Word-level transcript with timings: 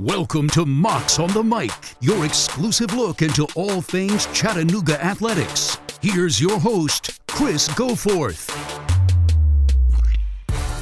Welcome 0.00 0.48
to 0.50 0.64
Mocs 0.64 1.22
on 1.22 1.30
the 1.34 1.42
Mic, 1.42 1.70
your 2.00 2.24
exclusive 2.24 2.94
look 2.94 3.20
into 3.20 3.46
all 3.54 3.82
things 3.82 4.24
Chattanooga 4.28 4.98
athletics. 5.04 5.76
Here's 6.00 6.40
your 6.40 6.58
host, 6.58 7.20
Chris 7.26 7.68
Goforth. 7.68 8.48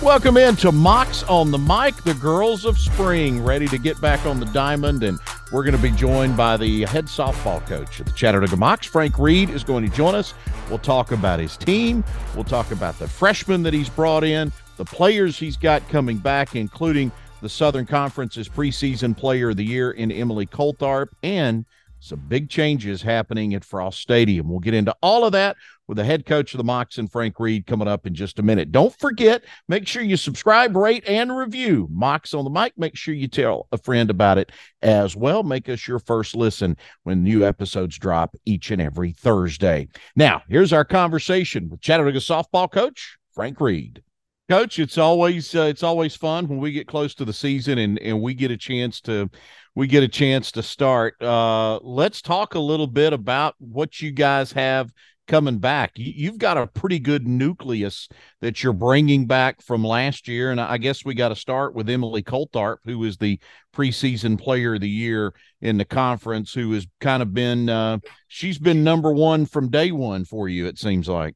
Welcome 0.00 0.36
into 0.36 0.70
Mocs 0.70 1.28
on 1.28 1.50
the 1.50 1.58
Mic, 1.58 1.96
the 2.04 2.14
girls 2.14 2.64
of 2.64 2.78
spring, 2.78 3.42
ready 3.42 3.66
to 3.66 3.76
get 3.76 4.00
back 4.00 4.24
on 4.24 4.38
the 4.38 4.46
diamond. 4.46 5.02
And 5.02 5.18
we're 5.52 5.64
going 5.64 5.74
to 5.74 5.82
be 5.82 5.90
joined 5.90 6.36
by 6.36 6.56
the 6.56 6.84
head 6.84 7.06
softball 7.06 7.66
coach 7.66 7.98
of 7.98 8.06
the 8.06 8.12
Chattanooga 8.12 8.54
Mocs. 8.54 8.84
Frank 8.84 9.18
Reed 9.18 9.50
is 9.50 9.64
going 9.64 9.84
to 9.84 9.96
join 9.96 10.14
us. 10.14 10.32
We'll 10.68 10.78
talk 10.78 11.10
about 11.10 11.40
his 11.40 11.56
team. 11.56 12.04
We'll 12.36 12.44
talk 12.44 12.70
about 12.70 12.96
the 13.00 13.08
freshmen 13.08 13.64
that 13.64 13.74
he's 13.74 13.88
brought 13.88 14.22
in, 14.22 14.52
the 14.76 14.84
players 14.84 15.36
he's 15.36 15.56
got 15.56 15.88
coming 15.88 16.18
back, 16.18 16.54
including 16.54 17.10
the 17.40 17.48
Southern 17.48 17.86
Conference's 17.86 18.48
preseason 18.48 19.16
player 19.16 19.50
of 19.50 19.56
the 19.56 19.64
year 19.64 19.92
in 19.92 20.10
Emily 20.10 20.46
Coltharp, 20.46 21.08
and 21.22 21.64
some 22.00 22.20
big 22.28 22.48
changes 22.48 23.02
happening 23.02 23.54
at 23.54 23.64
Frost 23.64 24.00
Stadium. 24.00 24.48
We'll 24.48 24.60
get 24.60 24.74
into 24.74 24.94
all 25.02 25.24
of 25.24 25.32
that 25.32 25.56
with 25.88 25.96
the 25.96 26.04
head 26.04 26.26
coach 26.26 26.54
of 26.54 26.64
the 26.64 26.86
and 26.98 27.10
Frank 27.10 27.40
Reed 27.40 27.66
coming 27.66 27.88
up 27.88 28.06
in 28.06 28.14
just 28.14 28.38
a 28.38 28.42
minute. 28.42 28.70
Don't 28.70 28.96
forget, 28.98 29.44
make 29.68 29.86
sure 29.86 30.02
you 30.02 30.16
subscribe, 30.16 30.76
rate, 30.76 31.02
and 31.08 31.36
review 31.36 31.88
Mocs 31.92 32.38
on 32.38 32.44
the 32.44 32.50
Mic. 32.50 32.74
Make 32.76 32.96
sure 32.96 33.14
you 33.14 33.26
tell 33.26 33.66
a 33.72 33.78
friend 33.78 34.10
about 34.10 34.38
it 34.38 34.52
as 34.82 35.16
well. 35.16 35.42
Make 35.42 35.68
us 35.68 35.88
your 35.88 35.98
first 35.98 36.36
listen 36.36 36.76
when 37.02 37.24
new 37.24 37.44
episodes 37.44 37.98
drop 37.98 38.36
each 38.44 38.70
and 38.70 38.82
every 38.82 39.12
Thursday. 39.12 39.88
Now, 40.14 40.42
here's 40.48 40.72
our 40.72 40.84
conversation 40.84 41.68
with 41.68 41.80
Chattanooga 41.80 42.20
softball 42.20 42.70
coach 42.70 43.16
Frank 43.32 43.60
Reed. 43.60 44.02
Coach, 44.48 44.78
it's 44.78 44.96
always 44.96 45.54
uh, 45.54 45.62
it's 45.62 45.82
always 45.82 46.16
fun 46.16 46.48
when 46.48 46.58
we 46.58 46.72
get 46.72 46.86
close 46.86 47.14
to 47.16 47.24
the 47.26 47.34
season 47.34 47.76
and 47.78 47.98
and 47.98 48.22
we 48.22 48.32
get 48.32 48.50
a 48.50 48.56
chance 48.56 49.00
to 49.02 49.28
we 49.74 49.86
get 49.86 50.02
a 50.02 50.08
chance 50.08 50.50
to 50.52 50.62
start. 50.62 51.20
Uh, 51.22 51.78
let's 51.82 52.22
talk 52.22 52.54
a 52.54 52.58
little 52.58 52.86
bit 52.86 53.12
about 53.12 53.54
what 53.58 54.00
you 54.00 54.10
guys 54.10 54.50
have 54.52 54.90
coming 55.26 55.58
back. 55.58 55.92
You, 55.96 56.30
have 56.30 56.38
got 56.38 56.56
a 56.56 56.66
pretty 56.66 56.98
good 56.98 57.28
nucleus 57.28 58.08
that 58.40 58.62
you're 58.62 58.72
bringing 58.72 59.26
back 59.26 59.62
from 59.62 59.84
last 59.84 60.26
year, 60.26 60.50
and 60.50 60.60
I 60.60 60.78
guess 60.78 61.04
we 61.04 61.14
got 61.14 61.28
to 61.28 61.36
start 61.36 61.74
with 61.74 61.90
Emily 61.90 62.22
Coltharp, 62.22 62.78
who 62.84 63.04
is 63.04 63.18
the 63.18 63.38
preseason 63.74 64.40
player 64.40 64.76
of 64.76 64.80
the 64.80 64.88
year 64.88 65.34
in 65.60 65.76
the 65.76 65.84
conference, 65.84 66.54
who 66.54 66.72
has 66.72 66.86
kind 67.00 67.22
of 67.22 67.34
been 67.34 67.68
uh, 67.68 67.98
she's 68.28 68.58
been 68.58 68.82
number 68.82 69.12
one 69.12 69.44
from 69.44 69.68
day 69.68 69.92
one 69.92 70.24
for 70.24 70.48
you. 70.48 70.66
It 70.66 70.78
seems 70.78 71.06
like. 71.06 71.34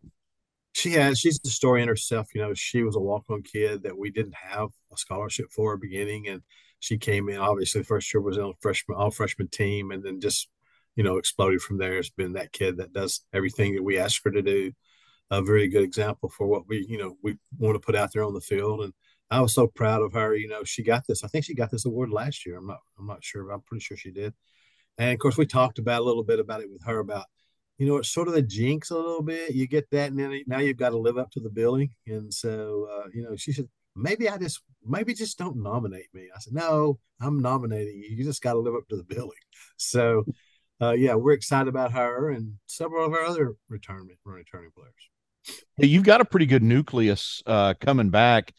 She 0.73 0.93
has. 0.93 1.19
She's 1.19 1.39
the 1.41 1.51
story 1.51 1.83
in 1.83 1.89
herself. 1.89 2.29
You 2.35 2.43
know, 2.43 2.55
she 2.55 2.83
was 2.83 2.97
a 2.97 3.01
walk-on 3.01 3.43
kid 3.43 3.83
that 3.83 3.97
we 3.99 4.11
didn't 4.11 4.35
have 4.35 4.69
a 4.93 4.97
scholarship 4.97 5.47
for 5.51 5.77
beginning, 5.77 6.29
and 6.29 6.43
she 6.81 6.99
came 6.99 7.29
in. 7.29 7.39
Obviously, 7.39 7.83
first 7.83 8.13
year 8.13 8.23
was 8.23 8.39
on 8.39 8.55
freshman, 8.61 8.99
all 8.99 9.11
freshman 9.11 9.49
team, 9.49 9.91
and 9.91 10.03
then 10.03 10.21
just 10.21 10.49
you 10.97 11.05
know 11.05 11.19
exploded 11.19 11.61
from 11.61 11.79
there. 11.79 11.99
It's 11.99 12.11
been 12.11 12.33
that 12.35 12.53
kid 12.53 12.79
that 12.79 12.93
does 12.93 13.25
everything 13.33 13.75
that 13.75 13.83
we 13.83 13.99
ask 13.99 14.23
her 14.25 14.31
to 14.31 14.43
do. 14.43 14.73
A 15.31 15.43
very 15.43 15.69
good 15.69 15.83
example 15.83 16.29
for 16.29 16.47
what 16.47 16.69
we 16.69 16.87
you 16.89 16.99
know 16.99 17.17
we 17.23 17.37
want 17.59 17.75
to 17.75 17.81
put 17.81 17.97
out 17.97 18.13
there 18.13 18.25
on 18.25 18.35
the 18.35 18.41
field, 18.41 18.83
and 18.83 18.95
I 19.31 19.41
was 19.41 19.55
so 19.55 19.67
proud 19.67 20.03
of 20.03 20.13
her. 20.15 20.35
You 20.35 20.49
know, 20.49 20.65
she 20.65 20.83
got 20.83 21.07
this. 21.07 21.25
I 21.25 21.29
think 21.29 21.45
she 21.45 21.55
got 21.55 21.71
this 21.71 21.87
award 21.87 22.11
last 22.11 22.47
year. 22.47 22.59
I'm 22.59 22.67
not. 22.67 22.81
I'm 22.99 23.07
not 23.07 23.25
sure. 23.25 23.45
But 23.45 23.55
I'm 23.55 23.63
pretty 23.63 23.83
sure 23.83 23.97
she 23.97 24.11
did. 24.11 24.35
And 24.99 25.13
of 25.13 25.19
course, 25.19 25.39
we 25.39 25.47
talked 25.47 25.79
about 25.79 26.03
a 26.03 26.05
little 26.05 26.25
bit 26.25 26.39
about 26.39 26.61
it 26.63 26.71
with 26.71 26.85
her 26.85 26.99
about 26.99 27.27
you 27.79 27.87
know, 27.87 27.97
it's 27.97 28.11
sort 28.11 28.29
of 28.29 28.35
the 28.35 28.43
jinx 28.43 28.91
a 28.91 28.97
little 28.97 29.23
bit. 29.23 29.55
You 29.55 29.67
get 29.67 29.91
that, 29.91 30.11
and 30.11 30.19
then 30.19 30.43
now 30.47 30.59
you've 30.59 30.77
got 30.77 30.91
to 30.91 30.99
live 30.99 31.19
up 31.19 31.31
to 31.33 31.41
the 31.41 31.51
billing. 31.51 31.91
And 32.07 32.33
so, 32.33 32.89
uh, 32.91 33.09
you 33.13 33.23
know, 33.23 33.37
she 33.37 33.53
said, 33.53 33.69
maybe 33.97 34.29
I 34.29 34.39
just, 34.39 34.61
maybe 34.87 35.15
just 35.15 35.39
don't 35.39 35.63
nominate 35.63 36.09
me. 36.13 36.29
I 36.35 36.39
said, 36.39 36.55
no, 36.55 36.99
I'm 37.21 37.41
nominating 37.41 37.97
you. 37.97 38.17
You 38.17 38.25
just 38.25 38.43
got 38.43 38.53
to 38.53 38.59
live 38.59 38.75
up 38.75 38.89
to 38.89 38.97
the 38.97 39.05
billing. 39.05 39.31
So, 39.79 40.25
uh, 40.81 40.93
yeah, 40.93 41.15
we're 41.15 41.33
excited 41.33 41.69
about 41.69 41.93
her 41.93 42.31
and 42.31 42.55
several 42.67 43.05
of 43.05 43.13
our 43.13 43.23
other 43.23 43.55
return 43.69 44.09
returning 44.25 44.71
players. 44.77 45.59
You've 45.77 46.05
got 46.05 46.21
a 46.21 46.25
pretty 46.25 46.47
good 46.47 46.63
nucleus 46.63 47.43
uh, 47.47 47.75
coming 47.81 48.11
back. 48.11 48.53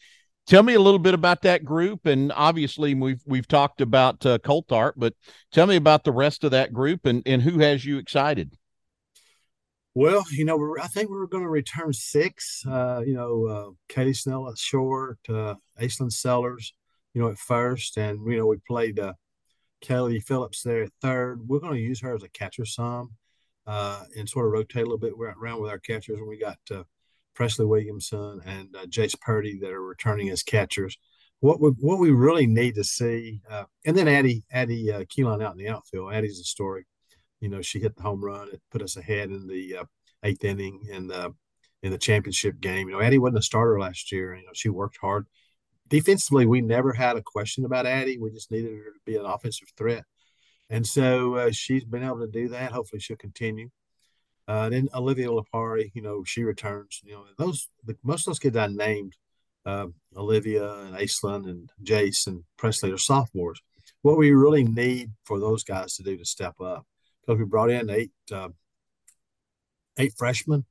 Tell 0.46 0.62
me 0.62 0.74
a 0.74 0.80
little 0.80 0.98
bit 0.98 1.14
about 1.14 1.42
that 1.42 1.64
group, 1.64 2.04
and 2.04 2.30
obviously 2.32 2.94
we've 2.94 3.22
we've 3.26 3.48
talked 3.48 3.80
about 3.80 4.24
uh, 4.26 4.38
Coltharp, 4.38 4.92
but 4.96 5.14
tell 5.50 5.66
me 5.66 5.76
about 5.76 6.04
the 6.04 6.12
rest 6.12 6.44
of 6.44 6.50
that 6.50 6.72
group 6.72 7.06
and 7.06 7.22
and 7.24 7.40
who 7.40 7.58
has 7.60 7.84
you 7.84 7.96
excited. 7.96 8.54
Well, 9.96 10.24
you 10.32 10.44
know, 10.44 10.76
I 10.82 10.88
think 10.88 11.08
we 11.08 11.16
are 11.18 11.28
going 11.28 11.44
to 11.44 11.48
return 11.48 11.92
six. 11.92 12.64
Uh, 12.66 13.02
you 13.06 13.14
know, 13.14 13.46
uh, 13.46 13.70
Katie 13.88 14.12
Snell 14.12 14.48
at 14.48 14.58
short, 14.58 15.18
uh, 15.28 15.54
Aislinn 15.80 16.10
Sellers, 16.10 16.74
you 17.14 17.22
know, 17.22 17.28
at 17.28 17.38
first, 17.38 17.96
and 17.96 18.18
you 18.26 18.36
know 18.36 18.46
we 18.46 18.56
played 18.66 18.98
uh, 18.98 19.12
Kelly 19.80 20.18
Phillips 20.18 20.62
there 20.62 20.82
at 20.82 20.92
third. 21.00 21.46
We're 21.46 21.60
going 21.60 21.74
to 21.74 21.80
use 21.80 22.00
her 22.00 22.12
as 22.12 22.24
a 22.24 22.28
catcher 22.28 22.64
some, 22.64 23.12
uh, 23.68 24.02
and 24.16 24.28
sort 24.28 24.46
of 24.46 24.52
rotate 24.52 24.82
a 24.82 24.86
little 24.86 24.98
bit 24.98 25.12
around 25.16 25.60
with 25.60 25.70
our 25.70 25.78
catchers. 25.78 26.18
And 26.18 26.26
we 26.26 26.40
got 26.40 26.58
uh, 26.72 26.82
Presley 27.34 27.66
Williamson 27.66 28.40
and 28.44 28.74
uh, 28.74 28.86
Jace 28.86 29.18
Purdy 29.20 29.60
that 29.60 29.70
are 29.70 29.80
returning 29.80 30.28
as 30.30 30.42
catchers. 30.42 30.98
What 31.38 31.60
we 31.60 31.68
what 31.68 32.00
we 32.00 32.10
really 32.10 32.48
need 32.48 32.74
to 32.76 32.84
see, 32.84 33.42
and 33.84 33.96
then 33.96 34.08
Addie 34.08 34.42
Addie 34.50 34.86
Keeline 35.08 35.42
out 35.44 35.52
in 35.52 35.58
the 35.58 35.68
outfield. 35.68 36.12
Addie's 36.12 36.40
a 36.40 36.44
story 36.44 36.84
you 37.40 37.48
know, 37.48 37.62
she 37.62 37.80
hit 37.80 37.96
the 37.96 38.02
home 38.02 38.24
run. 38.24 38.48
It 38.52 38.62
put 38.70 38.82
us 38.82 38.96
ahead 38.96 39.30
in 39.30 39.46
the 39.46 39.78
uh, 39.78 39.84
eighth 40.22 40.44
inning 40.44 40.80
in 40.90 41.06
the 41.08 41.34
in 41.82 41.92
the 41.92 41.98
championship 41.98 42.60
game. 42.60 42.88
You 42.88 42.94
know, 42.94 43.00
Addie 43.00 43.18
wasn't 43.18 43.38
a 43.38 43.42
starter 43.42 43.78
last 43.78 44.10
year. 44.10 44.34
You 44.34 44.42
know, 44.42 44.52
she 44.54 44.70
worked 44.70 44.96
hard. 45.00 45.26
Defensively, 45.88 46.46
we 46.46 46.62
never 46.62 46.92
had 46.92 47.16
a 47.16 47.22
question 47.22 47.64
about 47.64 47.86
Addie. 47.86 48.18
We 48.18 48.30
just 48.30 48.50
needed 48.50 48.72
her 48.72 48.92
to 48.92 49.00
be 49.04 49.16
an 49.16 49.26
offensive 49.26 49.68
threat, 49.76 50.04
and 50.70 50.86
so 50.86 51.34
uh, 51.34 51.50
she's 51.52 51.84
been 51.84 52.02
able 52.02 52.20
to 52.20 52.26
do 52.26 52.48
that. 52.48 52.72
Hopefully, 52.72 53.00
she'll 53.00 53.16
continue. 53.16 53.70
Uh, 54.46 54.68
then 54.68 54.88
Olivia 54.94 55.28
Lapari, 55.28 55.90
you 55.94 56.02
know, 56.02 56.22
she 56.24 56.44
returns. 56.44 57.00
You 57.04 57.12
know, 57.12 57.24
those 57.38 57.68
the, 57.84 57.96
most 58.02 58.22
of 58.22 58.26
those 58.26 58.38
kids 58.38 58.56
I 58.56 58.66
named, 58.66 59.14
uh, 59.66 59.86
Olivia 60.16 60.72
and 60.80 60.96
Aislinn 60.96 61.48
and 61.48 61.70
Jace 61.82 62.26
and 62.26 62.44
Presley 62.56 62.92
are 62.92 62.98
sophomores. 62.98 63.60
What 64.02 64.18
we 64.18 64.32
really 64.32 64.64
need 64.64 65.12
for 65.24 65.38
those 65.38 65.64
guys 65.64 65.96
to 65.96 66.02
do 66.02 66.16
to 66.16 66.24
step 66.24 66.60
up 66.60 66.86
because 67.26 67.38
we 67.38 67.44
brought 67.44 67.70
in 67.70 67.90
eight 67.90 68.12
uh, 68.32 68.48
eight 69.98 70.14
freshmen, 70.16 70.64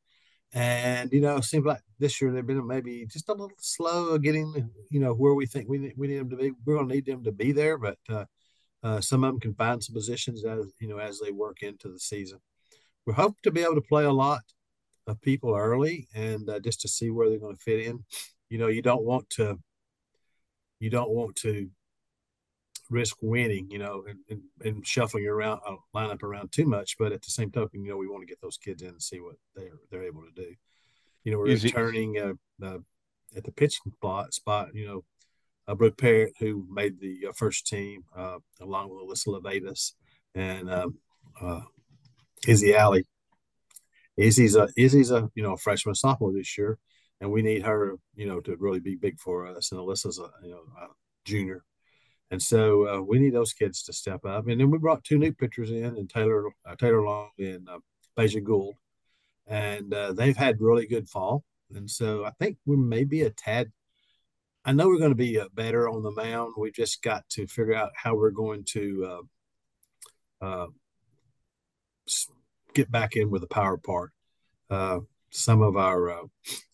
and 0.54 1.12
you 1.12 1.22
know, 1.22 1.38
it 1.38 1.44
seems 1.44 1.66
like 1.66 1.82
this 2.00 2.22
year 2.22 2.32
they've 2.32 2.46
been 2.46 2.66
maybe 2.66 3.06
just 3.08 3.30
a 3.30 3.34
little 3.34 3.52
slow 3.58 4.18
getting 4.18 4.70
you 4.90 5.00
know 5.00 5.14
where 5.14 5.34
we 5.34 5.46
think 5.46 5.68
we 5.68 5.78
need, 5.78 5.94
we 5.98 6.08
need 6.08 6.20
them 6.20 6.30
to 6.30 6.36
be. 6.36 6.52
We're 6.66 6.76
going 6.76 6.90
to 6.90 6.96
need 6.96 7.06
them 7.06 7.24
to 7.24 7.32
be 7.32 7.52
there, 7.52 7.78
but 7.78 7.98
uh, 8.10 8.26
uh, 8.84 9.02
some 9.02 9.24
of 9.24 9.32
them 9.32 9.40
can 9.40 9.56
find 9.56 9.84
some 9.84 9.96
positions 9.96 10.46
as 10.46 10.74
you 10.80 10.88
know 10.88 10.98
as 10.98 11.20
they 11.20 11.32
work 11.32 11.64
into 11.64 11.90
the 11.90 12.00
season. 12.00 12.40
We 13.06 13.14
hope 13.14 13.36
to 13.44 13.52
be 13.52 13.62
able 13.62 13.76
to 13.76 13.82
play 13.82 14.06
a 14.06 14.12
lot 14.12 14.42
of 15.08 15.22
people 15.22 15.56
early 15.56 16.08
and 16.14 16.50
uh, 16.50 16.60
just 16.60 16.82
to 16.82 16.88
see 16.88 17.10
where 17.10 17.30
they're 17.30 17.40
going 17.40 17.56
to 17.56 17.62
fit 17.62 17.86
in. 17.86 18.06
You 18.50 18.58
know, 18.58 18.68
you 18.68 18.82
don't 18.82 19.04
want 19.04 19.30
to 19.32 19.60
you 20.80 20.90
don't 20.90 21.12
want 21.12 21.36
to 21.38 21.70
risk 22.90 23.18
winning, 23.22 23.70
you 23.70 23.80
know, 23.80 24.04
and, 24.08 24.20
and, 24.30 24.42
and 24.64 24.88
shuffling 24.88 25.28
around 25.28 25.60
uh, 25.68 25.76
lineup 25.96 26.24
around 26.24 26.52
too 26.52 26.66
much. 26.66 26.98
But 26.98 27.12
at 27.12 27.22
the 27.22 27.32
same 27.32 27.52
token, 27.52 27.84
you 27.84 27.92
know, 27.92 27.98
we 27.98 28.08
want 28.08 28.22
to 28.22 28.28
get 28.28 28.42
those 28.42 28.58
kids 28.58 28.82
in 28.82 28.90
and 28.90 29.02
see 29.02 29.20
what 29.20 29.36
they're 29.56 29.80
they're 29.90 30.04
able 30.04 30.24
to 30.24 30.32
do. 30.36 30.54
You 31.24 31.32
know, 31.32 31.40
we're 31.40 31.48
Is 31.48 31.64
returning 31.64 32.18
uh, 32.18 32.66
uh, 32.66 32.80
at 33.36 33.44
the 33.44 33.52
pitching 33.52 33.92
spot 33.94 34.34
spot. 34.34 34.70
You 34.74 34.88
know, 34.88 35.04
uh, 35.68 35.76
Brooke 35.76 35.98
Parrott, 35.98 36.34
who 36.40 36.66
made 36.70 37.00
the 37.00 37.28
uh, 37.30 37.32
first 37.36 37.68
team, 37.68 38.04
uh, 38.16 38.38
along 38.62 38.90
with 38.90 39.00
Alyssa 39.00 39.42
Levatus 39.42 39.94
and 40.36 40.70
um, 40.70 40.98
uh, 41.42 41.62
Izzy 42.48 42.76
Alley. 42.76 43.06
Izzy's 44.18 44.56
a 44.56 44.70
Izzy's 44.78 45.12
a 45.12 45.30
you 45.34 45.44
know 45.44 45.54
a 45.54 45.58
freshman 45.58 45.96
sophomore 45.96 46.34
this 46.34 46.58
year, 46.58 46.78
and 47.22 47.32
we 47.32 47.42
need 47.42 47.64
her 47.64 47.96
you 48.16 48.28
know 48.28 48.40
to 48.42 48.56
really 48.58 48.80
be 48.80 48.96
big 48.96 49.20
for 49.20 49.48
us. 49.48 49.72
And 49.72 49.80
Alyssa's 49.80 50.20
a 50.20 50.30
you 50.46 50.52
know 50.52 50.64
a 50.80 50.88
junior 51.26 51.64
and 52.32 52.42
so 52.42 52.88
uh, 52.88 53.02
we 53.02 53.20
need 53.20 53.34
those 53.34 53.54
kids 53.54 53.84
to 53.84 53.94
step 53.94 54.26
up. 54.26 54.48
And 54.48 54.60
then 54.60 54.72
we 54.72 54.78
brought 54.78 55.04
two 55.04 55.18
new 55.18 55.34
pitchers 55.34 55.70
in, 55.70 55.86
and 55.86 56.10
Taylor 56.10 56.48
uh, 56.66 56.76
Taylor 56.76 57.04
Long 57.04 57.30
and 57.38 57.68
uh, 57.70 57.80
Peja 58.18 58.44
Gould, 58.44 58.76
and 59.48 59.94
uh, 59.94 60.14
they've 60.14 60.38
had 60.38 60.60
really 60.60 60.88
good 60.88 61.10
fall. 61.10 61.44
And 61.74 61.90
so 61.90 62.26
I 62.26 62.32
think 62.32 62.58
we 62.66 62.76
may 62.76 63.04
be 63.04 63.22
a 63.22 63.30
tad. 63.30 63.72
I 64.66 64.72
know 64.72 64.88
we're 64.88 64.98
going 64.98 65.12
to 65.12 65.16
be 65.16 65.40
uh, 65.40 65.50
better 65.54 65.90
on 65.90 66.04
the 66.04 66.12
mound. 66.12 66.54
We've 66.58 66.74
just 66.74 67.02
got 67.02 67.28
to 67.30 67.48
figure 67.48 67.76
out 67.76 67.92
how 67.96 68.16
we're 68.16 68.32
going 68.32 68.64
to 68.70 69.22
uh, 70.42 70.46
uh, 70.46 70.68
get 72.74 72.90
back 72.92 73.16
in 73.16 73.30
with 73.30 73.42
the 73.42 73.48
power 73.48 73.78
part. 73.78 74.12
some 75.30 75.62
of 75.62 75.76
our 75.78 76.24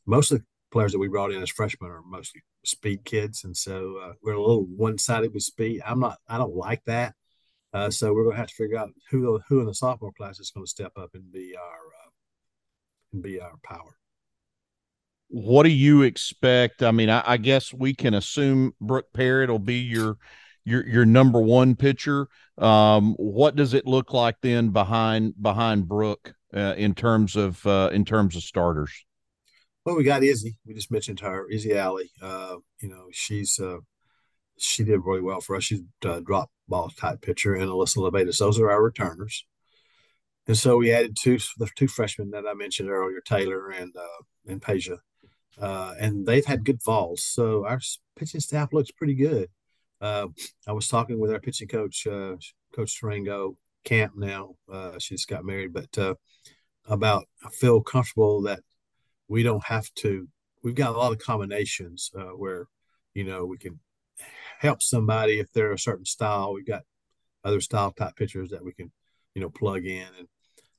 most 0.06 0.32
of 0.32 0.42
players 0.72 0.92
that 0.92 1.00
we 1.00 1.08
brought 1.08 1.32
in 1.32 1.42
as 1.42 1.50
freshmen 1.50 1.92
are 1.92 2.02
mostly 2.02 2.42
speed 2.64 3.04
kids, 3.06 3.44
and 3.44 3.56
so 3.56 3.98
uh, 4.04 4.14
we're 4.22 4.34
a 4.34 4.42
little 4.42 4.66
one 4.66 4.98
sided 4.98 5.34
with 5.34 5.44
speed. 5.44 5.82
I'm 5.86 6.00
not. 6.00 6.18
I 6.28 6.38
don't 6.38 6.56
like 6.56 6.84
that. 6.86 7.16
Uh, 7.72 7.90
so 7.90 8.14
we're 8.14 8.24
going 8.24 8.36
to 8.36 8.40
have 8.40 8.50
to 8.50 8.56
figure 8.56 8.78
out 8.78 8.90
who 9.10 9.40
who 9.48 9.60
in 9.60 9.66
the 9.66 9.74
sophomore 9.74 10.12
class 10.14 10.40
is 10.40 10.52
going 10.52 10.66
to 10.66 10.70
step 10.70 10.94
up 10.98 11.12
and 11.14 11.32
be 11.32 11.56
our 11.56 11.64
uh, 11.64 12.10
and 13.14 13.22
be 13.22 13.40
our 13.40 13.54
power. 13.64 13.98
What 15.30 15.64
do 15.64 15.70
you 15.70 16.02
expect? 16.02 16.82
I 16.82 16.92
mean, 16.92 17.10
I, 17.10 17.24
I 17.26 17.38
guess 17.38 17.72
we 17.72 17.94
can 17.94 18.16
assume 18.16 18.74
Brooke 18.82 19.14
Parrott 19.14 19.50
will 19.50 19.60
be 19.60 19.80
your 19.80 20.18
your 20.66 20.88
your 20.88 21.06
number 21.06 21.40
one 21.40 21.76
pitcher. 21.76 22.28
Um, 22.58 23.14
what 23.14 23.56
does 23.56 23.74
it 23.74 23.86
look 23.86 24.14
like 24.14 24.38
then 24.42 24.70
behind 24.70 25.34
behind 25.42 25.88
Brooke 25.88 26.34
uh, 26.54 26.74
in 26.78 26.96
terms 26.96 27.36
of 27.36 27.66
uh, 27.68 27.90
in 27.94 28.06
terms 28.06 28.36
of 28.36 28.44
starters? 28.44 29.06
Well, 29.90 29.98
we 29.98 30.04
got 30.04 30.24
Izzy. 30.24 30.56
We 30.68 30.76
just 30.76 30.92
mentioned 30.92 31.20
her, 31.22 31.50
Izzy 31.50 31.76
Alley. 31.76 32.12
Uh, 32.22 32.58
you 32.80 32.90
know, 32.90 33.08
she's 33.12 33.60
uh, 33.60 33.80
she 34.56 34.84
did 34.84 35.00
really 35.00 35.20
well 35.20 35.42
for 35.42 35.56
us. 35.56 35.64
She's 35.64 35.82
a 36.06 36.22
drop 36.22 36.52
ball 36.68 36.92
type 36.92 37.22
pitcher, 37.22 37.56
and 37.56 37.66
Alyssa 37.66 37.98
Levatus. 37.98 38.38
Those 38.38 38.60
are 38.60 38.70
our 38.70 38.84
returners. 38.84 39.48
And 40.46 40.56
so 40.56 40.78
we 40.78 40.92
added 40.92 41.18
two 41.20 41.40
the 41.58 41.68
two 41.76 41.88
freshmen 41.88 42.30
that 42.30 42.46
I 42.46 42.54
mentioned 42.54 42.92
earlier, 42.92 43.20
Taylor 43.20 43.72
and 43.72 43.92
uh, 43.98 44.22
and 44.48 44.62
Peja, 44.62 45.00
uh, 45.60 45.96
and 46.00 46.24
they've 46.24 46.46
had 46.46 46.66
good 46.66 46.84
falls. 46.84 47.24
So 47.24 47.66
our 47.66 47.80
pitching 48.16 48.42
staff 48.42 48.72
looks 48.72 48.92
pretty 48.92 49.16
good. 49.16 49.50
Uh, 50.00 50.28
I 50.68 50.72
was 50.72 50.88
talking 50.88 51.18
with 51.18 51.32
our 51.32 51.40
pitching 51.40 51.68
coach, 51.68 52.06
uh, 52.06 52.36
Coach 52.76 53.02
Tarango 53.02 53.56
Camp. 53.86 54.14
Now 54.16 54.54
uh, 54.72 55.00
she's 55.00 55.26
got 55.26 55.46
married, 55.46 55.74
but 55.74 55.98
uh, 55.98 56.14
about 56.88 57.26
I 57.44 57.50
feel 57.50 57.82
comfortable 57.82 58.44
that 58.44 58.60
we 59.30 59.44
don't 59.44 59.64
have 59.66 59.94
to. 59.96 60.28
We've 60.64 60.76
got 60.76 60.94
a 60.94 60.98
lot 60.98 61.14
of 61.14 61.20
combinations 61.20 62.12
uh, 62.18 62.32
where 62.36 62.68
you 63.14 63.24
know 63.24 63.46
we 63.46 63.58
can 63.58 63.80
help 64.60 64.84
somebody 64.84 65.40
if 65.40 65.52
they're 65.54 65.72
a 65.72 65.80
certain 65.80 66.06
style. 66.06 66.54
We've 66.54 66.68
got 66.68 66.84
other 67.46 67.62
style 67.62 67.92
type 67.92 68.16
pitchers 68.18 68.50
that 68.50 68.66
we 68.66 68.74
can 68.74 68.92
you 69.34 69.42
know 69.42 69.50
plug 69.50 69.86
in, 69.86 70.08
and 70.18 70.28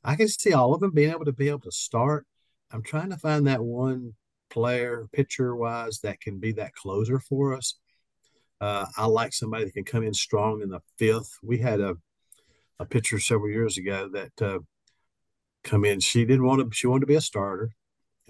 I 0.04 0.16
can 0.16 0.28
see 0.28 0.52
all 0.52 0.74
of 0.74 0.80
them 0.80 0.92
being 0.92 1.10
able 1.10 1.24
to 1.24 1.32
be 1.32 1.48
able 1.48 1.60
to 1.60 1.72
start. 1.72 2.26
I'm 2.72 2.82
trying 2.82 3.10
to 3.10 3.16
find 3.16 3.46
that 3.46 3.62
one 3.64 4.14
player, 4.50 5.08
pitcher 5.12 5.56
wise, 5.56 6.00
that 6.00 6.20
can 6.20 6.38
be 6.38 6.52
that 6.52 6.74
closer 6.74 7.18
for 7.20 7.54
us. 7.54 7.78
Uh, 8.60 8.86
I 8.96 9.06
like 9.06 9.32
somebody 9.32 9.64
that 9.64 9.74
can 9.74 9.84
come 9.84 10.02
in 10.02 10.12
strong 10.12 10.60
in 10.60 10.68
the 10.68 10.80
fifth. 10.98 11.38
We 11.42 11.58
had 11.58 11.80
a 11.80 11.96
a 12.80 12.86
pitcher 12.86 13.20
several 13.20 13.50
years 13.50 13.76
ago 13.76 14.08
that 14.08 14.42
uh, 14.42 14.58
come 15.62 15.84
in. 15.84 16.00
She 16.00 16.24
didn't 16.24 16.46
want 16.46 16.60
to. 16.60 16.74
She 16.74 16.86
wanted 16.86 17.02
to 17.02 17.06
be 17.06 17.14
a 17.14 17.20
starter, 17.20 17.70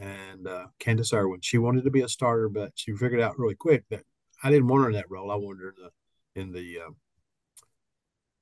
and 0.00 0.49
uh, 0.49 0.67
Candace 0.79 1.12
Irwin. 1.12 1.41
She 1.43 1.58
wanted 1.58 1.85
to 1.85 1.91
be 1.91 2.00
a 2.00 2.08
starter, 2.08 2.49
but 2.49 2.73
she 2.75 2.93
figured 2.93 3.20
out 3.20 3.38
really 3.38 3.55
quick 3.55 3.85
that 3.91 4.05
I 4.43 4.50
didn't 4.50 4.69
want 4.69 4.82
her 4.82 4.88
in 4.88 4.97
that 4.97 5.11
role. 5.11 5.31
I 5.31 5.37
wanted 5.37 5.62
her 5.62 5.75
in 5.76 5.82
the 5.82 5.91
in 6.41 6.52
the 6.52 6.81
uh, 6.87 6.91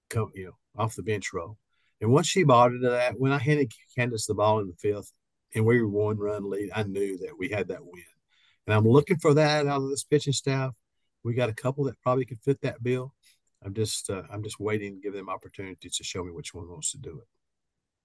come, 0.08 0.31
you 0.34 0.46
know 0.46 0.56
off 0.76 0.94
the 0.94 1.02
bench 1.02 1.32
role. 1.32 1.58
And 2.00 2.12
once 2.12 2.28
she 2.28 2.44
bought 2.44 2.70
into 2.70 2.88
that, 2.90 3.19
when 3.19 3.32
I 3.32 3.38
handed 3.38 3.72
Candace 3.96 4.26
the 4.26 4.34
ball 4.34 4.60
in 4.60 4.69
the 4.69 4.75
fifth, 4.75 5.12
and 5.55 5.66
we 5.66 5.81
were 5.81 5.88
one 5.88 6.16
run 6.16 6.49
lead, 6.49 6.70
I 6.72 6.84
knew 6.84 7.19
that 7.19 7.37
we 7.37 7.49
had 7.49 7.69
that 7.69 7.84
win. 7.84 8.05
And 8.66 8.75
I'm 8.75 8.87
looking 8.87 9.19
for 9.19 9.34
that 9.34 9.66
out 9.66 9.82
of 9.82 9.90
this 9.90 10.05
pitching 10.05 10.32
staff. 10.32 10.72
We 11.25 11.34
got 11.34 11.49
a 11.49 11.55
couple 11.55 11.84
that 11.84 12.00
probably 12.02 12.25
could 12.25 12.40
fit 12.40 12.60
that 12.60 12.82
bill. 12.82 13.14
I'm 13.64 13.75
just 13.75 14.08
uh, 14.08 14.22
I'm 14.31 14.44
just 14.44 14.60
waiting 14.60 14.94
to 14.94 15.00
give 15.00 15.14
them 15.14 15.28
opportunities 15.28 15.96
to 15.96 16.05
show 16.05 16.22
me 16.22 16.31
which 16.31 16.55
one 16.55 16.69
wants 16.69 16.93
to 16.93 16.99
do 16.99 17.19
it. 17.19 17.26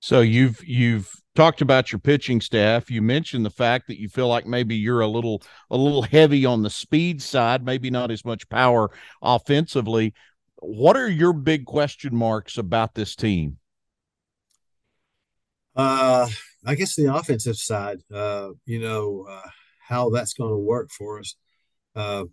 So 0.04 0.20
you've 0.20 0.62
you've 0.68 1.10
talked 1.34 1.62
about 1.62 1.94
your 1.94 2.00
pitching 2.00 2.42
staff. 2.42 2.92
You 2.92 3.02
mentioned 3.02 3.46
the 3.46 3.50
fact 3.50 3.88
that 3.88 4.02
you 4.02 4.10
feel 4.10 4.28
like 4.28 4.46
maybe 4.46 4.76
you're 4.76 5.00
a 5.00 5.08
little 5.08 5.42
a 5.72 5.78
little 5.78 6.02
heavy 6.02 6.46
on 6.46 6.62
the 6.62 6.70
speed 6.70 7.22
side, 7.22 7.64
maybe 7.64 7.90
not 7.90 8.12
as 8.12 8.26
much 8.26 8.50
power 8.50 8.92
offensively. 9.22 10.14
What 10.58 10.98
are 10.98 11.08
your 11.08 11.32
big 11.32 11.66
question 11.66 12.14
marks 12.14 12.58
about 12.58 12.96
this 12.96 13.16
team? 13.16 13.60
Uh, 15.74 16.28
I 16.66 16.76
guess 16.76 16.98
the 16.98 17.16
offensive 17.16 17.56
side, 17.56 18.00
uh, 18.14 18.50
you 18.66 18.80
know, 18.80 19.26
uh, 19.30 19.48
how 19.88 20.10
that's 20.10 20.34
going 20.34 20.52
to 20.52 20.58
work 20.58 20.92
for 20.92 21.20
us. 21.20 21.38
Uh, 21.96 22.26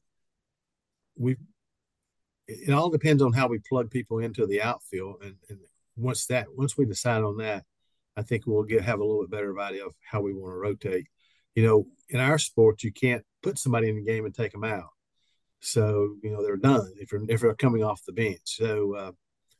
we 1.17 1.37
it 2.49 2.72
all 2.72 2.90
depends 2.90 3.22
on 3.22 3.32
how 3.32 3.46
we 3.46 3.61
plug 3.69 3.93
people 3.93 4.19
into 4.19 4.44
the 4.44 4.61
outfield, 4.61 5.22
and, 5.22 5.37
and 5.49 5.61
once 6.00 6.26
that 6.26 6.47
once 6.55 6.76
we 6.76 6.85
decide 6.85 7.23
on 7.23 7.38
that, 7.38 7.64
I 8.17 8.23
think 8.23 8.47
we'll 8.47 8.64
get 8.64 8.82
have 8.82 9.00
a 9.00 9.05
little 9.05 9.23
bit 9.23 9.31
better 9.31 9.58
idea 9.61 9.87
of 9.87 9.94
how 10.02 10.20
we 10.20 10.32
want 10.32 10.52
to 10.52 10.58
rotate. 10.58 11.06
You 11.55 11.64
know, 11.64 11.87
in 12.08 12.20
our 12.20 12.38
sport, 12.38 12.82
you 12.82 12.93
can't 12.93 13.25
put 13.43 13.58
somebody 13.58 13.88
in 13.88 13.97
the 13.97 14.02
game 14.02 14.25
and 14.25 14.35
take 14.35 14.52
them 14.52 14.64
out. 14.64 14.91
So 15.61 16.17
you 16.23 16.31
know 16.31 16.43
they're 16.43 16.56
done 16.56 16.93
if 16.97 17.11
they're 17.11 17.20
if 17.29 17.41
they're 17.41 17.55
coming 17.55 17.85
off 17.85 18.05
the 18.06 18.12
bench. 18.12 18.41
So 18.44 18.94
uh, 18.94 19.12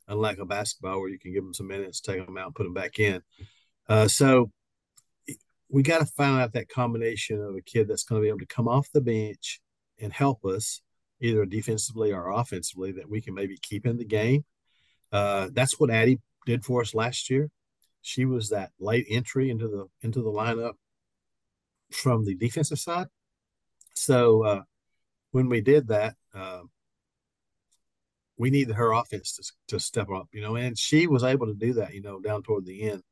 unlike 0.07 0.39
a 0.39 0.45
basketball 0.45 0.99
where 0.99 1.09
you 1.09 1.19
can 1.19 1.33
give 1.33 1.43
them 1.43 1.53
some 1.53 1.67
minutes, 1.67 2.01
take 2.01 2.25
them 2.25 2.37
out, 2.37 2.55
put 2.55 2.63
them 2.63 2.73
back 2.73 2.99
in. 2.99 3.21
Uh, 3.87 4.07
so 4.07 4.51
we 5.69 5.83
got 5.83 5.99
to 5.99 6.05
find 6.05 6.41
out 6.41 6.53
that 6.53 6.69
combination 6.69 7.41
of 7.41 7.55
a 7.55 7.61
kid 7.61 7.87
that's 7.87 8.03
going 8.03 8.19
to 8.19 8.23
be 8.23 8.29
able 8.29 8.39
to 8.39 8.45
come 8.45 8.67
off 8.67 8.91
the 8.93 9.01
bench 9.01 9.61
and 9.99 10.11
help 10.11 10.43
us 10.43 10.81
either 11.21 11.45
defensively 11.45 12.11
or 12.11 12.31
offensively 12.31 12.91
that 12.91 13.09
we 13.09 13.21
can 13.21 13.33
maybe 13.33 13.57
keep 13.61 13.85
in 13.85 13.97
the 13.97 14.05
game. 14.05 14.43
Uh, 15.11 15.49
that's 15.53 15.79
what 15.79 15.91
Addie 15.91 16.19
did 16.51 16.65
for 16.65 16.81
us 16.81 16.93
last 16.93 17.29
year. 17.29 17.49
She 18.01 18.25
was 18.25 18.49
that 18.49 18.71
late 18.79 19.05
entry 19.09 19.49
into 19.49 19.67
the 19.67 19.87
into 20.01 20.21
the 20.21 20.31
lineup 20.31 20.73
from 21.91 22.25
the 22.25 22.35
defensive 22.35 22.79
side. 22.79 23.07
So 23.95 24.43
uh, 24.43 24.61
when 25.31 25.49
we 25.49 25.61
did 25.61 25.87
that, 25.89 26.15
uh, 26.33 26.61
we 28.37 28.49
needed 28.49 28.75
her 28.75 28.91
offense 28.91 29.35
to, 29.35 29.51
to 29.67 29.79
step 29.79 30.09
up, 30.09 30.27
you 30.31 30.41
know, 30.41 30.55
and 30.55 30.77
she 30.77 31.05
was 31.05 31.23
able 31.23 31.47
to 31.47 31.53
do 31.53 31.73
that, 31.73 31.93
you 31.93 32.01
know, 32.01 32.19
down 32.19 32.41
toward 32.41 32.65
the 32.65 32.89
end. 32.89 33.03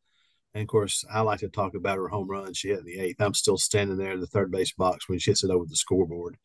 And 0.54 0.64
of 0.64 0.68
course, 0.68 1.06
I 1.12 1.22
like 1.22 1.42
to 1.42 1.50
talk 1.50 1.76
about 1.76 1.98
her 1.98 2.08
home 2.08 2.28
run 2.28 2.54
she 2.54 2.70
hit 2.70 2.80
in 2.80 2.86
the 2.86 3.00
eighth. 3.00 3.22
I'm 3.22 3.36
still 3.36 3.58
standing 3.58 3.98
there 3.98 4.14
in 4.14 4.22
the 4.22 4.28
third 4.28 4.52
base 4.52 4.72
box 4.72 5.08
when 5.08 5.20
she 5.20 5.30
hits 5.32 5.44
it 5.44 5.52
over 5.52 5.66
the 5.66 5.76
scoreboard. 5.76 6.38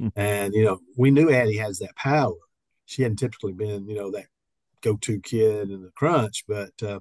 Mm-hmm. 0.00 0.18
And, 0.18 0.54
you 0.54 0.64
know, 0.64 0.80
we 0.96 1.12
knew 1.12 1.30
Addie 1.30 1.58
has 1.58 1.78
that 1.78 1.94
power. 1.94 2.34
She 2.86 3.02
hadn't 3.02 3.18
typically 3.18 3.52
been, 3.52 3.88
you 3.88 3.94
know, 3.94 4.10
that 4.10 4.26
go 4.84 4.96
to 4.98 5.20
kid 5.20 5.70
in 5.70 5.82
the 5.82 5.90
crunch, 5.96 6.44
but, 6.46 6.70
uh, 6.82 7.00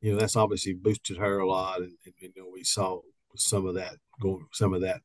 you 0.00 0.12
know, 0.12 0.18
that's 0.18 0.36
obviously 0.36 0.72
boosted 0.72 1.18
her 1.18 1.38
a 1.38 1.48
lot. 1.48 1.78
And, 1.78 1.92
and, 2.04 2.14
you 2.18 2.32
know, 2.36 2.50
we 2.52 2.64
saw 2.64 3.00
some 3.36 3.66
of 3.66 3.74
that 3.74 3.94
going, 4.20 4.46
some 4.52 4.74
of 4.74 4.80
that 4.80 5.00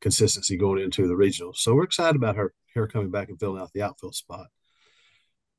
consistency 0.00 0.56
going 0.56 0.82
into 0.82 1.08
the 1.08 1.16
regional. 1.16 1.52
So 1.54 1.74
we're 1.74 1.84
excited 1.84 2.16
about 2.16 2.36
her, 2.36 2.52
her 2.74 2.86
coming 2.86 3.10
back 3.10 3.28
and 3.30 3.40
filling 3.40 3.60
out 3.60 3.72
the 3.72 3.82
outfield 3.82 4.14
spot. 4.14 4.46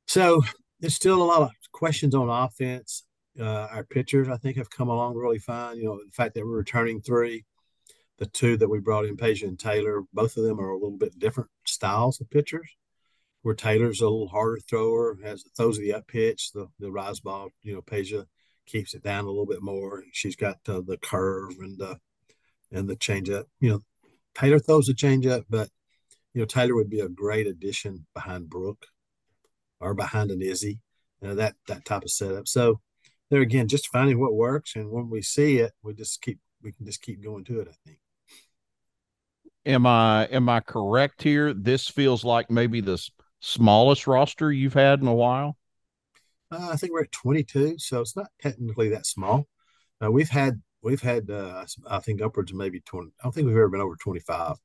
So 0.07 0.43
there's 0.79 0.95
still 0.95 1.21
a 1.21 1.23
lot 1.23 1.41
of 1.41 1.51
questions 1.71 2.13
on 2.13 2.29
offense. 2.29 3.05
Uh, 3.39 3.67
our 3.71 3.83
pitchers, 3.83 4.29
I 4.29 4.37
think, 4.37 4.57
have 4.57 4.69
come 4.69 4.89
along 4.89 5.15
really 5.15 5.39
fine. 5.39 5.77
You 5.77 5.85
know, 5.85 5.97
the 5.97 6.11
fact 6.11 6.35
that 6.35 6.45
we're 6.45 6.57
returning 6.57 7.01
three, 7.01 7.45
the 8.19 8.27
two 8.27 8.57
that 8.57 8.69
we 8.69 8.79
brought 8.79 9.05
in, 9.05 9.17
Peja 9.17 9.47
and 9.47 9.57
Taylor, 9.57 10.03
both 10.13 10.37
of 10.37 10.43
them 10.43 10.59
are 10.59 10.69
a 10.69 10.77
little 10.77 10.97
bit 10.97 11.17
different 11.17 11.49
styles 11.65 12.21
of 12.21 12.29
pitchers. 12.29 12.69
Where 13.43 13.55
Taylor's 13.55 14.01
a 14.01 14.09
little 14.09 14.27
harder 14.27 14.59
thrower, 14.59 15.17
has 15.23 15.43
throws 15.55 15.77
the 15.77 15.93
up 15.93 16.07
pitch, 16.07 16.51
the 16.53 16.67
the 16.79 16.91
rise 16.91 17.19
ball. 17.19 17.49
You 17.61 17.75
know, 17.75 17.81
Peja 17.81 18.25
keeps 18.65 18.93
it 18.93 19.03
down 19.03 19.25
a 19.25 19.27
little 19.27 19.45
bit 19.45 19.61
more. 19.61 20.03
She's 20.11 20.35
got 20.35 20.57
uh, 20.67 20.81
the 20.81 20.97
curve 20.97 21.51
and 21.59 21.77
the 21.77 21.99
and 22.71 22.89
the 22.89 22.95
changeup. 22.95 23.45
You 23.59 23.69
know, 23.69 23.79
Taylor 24.35 24.59
throws 24.59 24.87
the 24.87 24.93
changeup, 24.93 25.43
but 25.49 25.69
you 26.33 26.41
know 26.41 26.45
Taylor 26.45 26.75
would 26.75 26.89
be 26.89 27.01
a 27.01 27.09
great 27.09 27.47
addition 27.47 28.05
behind 28.13 28.49
Brooke 28.49 28.87
or 29.79 29.93
behind 29.93 30.31
an 30.31 30.41
Izzy. 30.41 30.79
You 31.21 31.29
know, 31.29 31.35
that 31.35 31.55
that 31.67 31.85
type 31.85 32.03
of 32.03 32.11
setup. 32.11 32.47
So 32.47 32.79
there 33.29 33.41
again, 33.41 33.67
just 33.67 33.87
finding 33.87 34.19
what 34.19 34.33
works, 34.33 34.75
and 34.75 34.89
when 34.91 35.09
we 35.09 35.21
see 35.21 35.57
it, 35.57 35.73
we 35.83 35.93
just 35.93 36.21
keep 36.21 36.39
we 36.61 36.71
can 36.71 36.85
just 36.85 37.01
keep 37.01 37.23
going 37.23 37.43
to 37.45 37.59
it. 37.59 37.67
I 37.69 37.75
think. 37.85 37.99
Am 39.65 39.85
I 39.85 40.25
am 40.25 40.49
I 40.49 40.59
correct 40.59 41.23
here? 41.23 41.53
This 41.53 41.87
feels 41.87 42.23
like 42.23 42.49
maybe 42.49 42.81
the 42.81 42.97
smallest 43.43 44.07
roster 44.07 44.51
you've 44.51 44.73
had 44.73 45.01
in 45.01 45.07
a 45.07 45.13
while. 45.13 45.57
Uh, 46.49 46.69
I 46.71 46.75
think 46.77 46.93
we're 46.93 47.03
at 47.03 47.11
22, 47.11 47.77
so 47.77 47.99
it's 47.99 48.15
not 48.15 48.27
technically 48.41 48.89
that 48.89 49.05
small. 49.05 49.47
Uh, 50.03 50.11
we've 50.11 50.29
had 50.29 50.61
we've 50.81 51.01
had 51.01 51.29
uh, 51.29 51.65
I 51.89 51.99
think 51.99 52.21
upwards 52.21 52.51
of 52.51 52.57
maybe 52.57 52.79
20. 52.81 53.09
I 53.19 53.23
don't 53.23 53.33
think 53.33 53.47
we've 53.47 53.55
ever 53.55 53.69
been 53.69 53.81
over 53.81 53.97
25. 54.01 54.55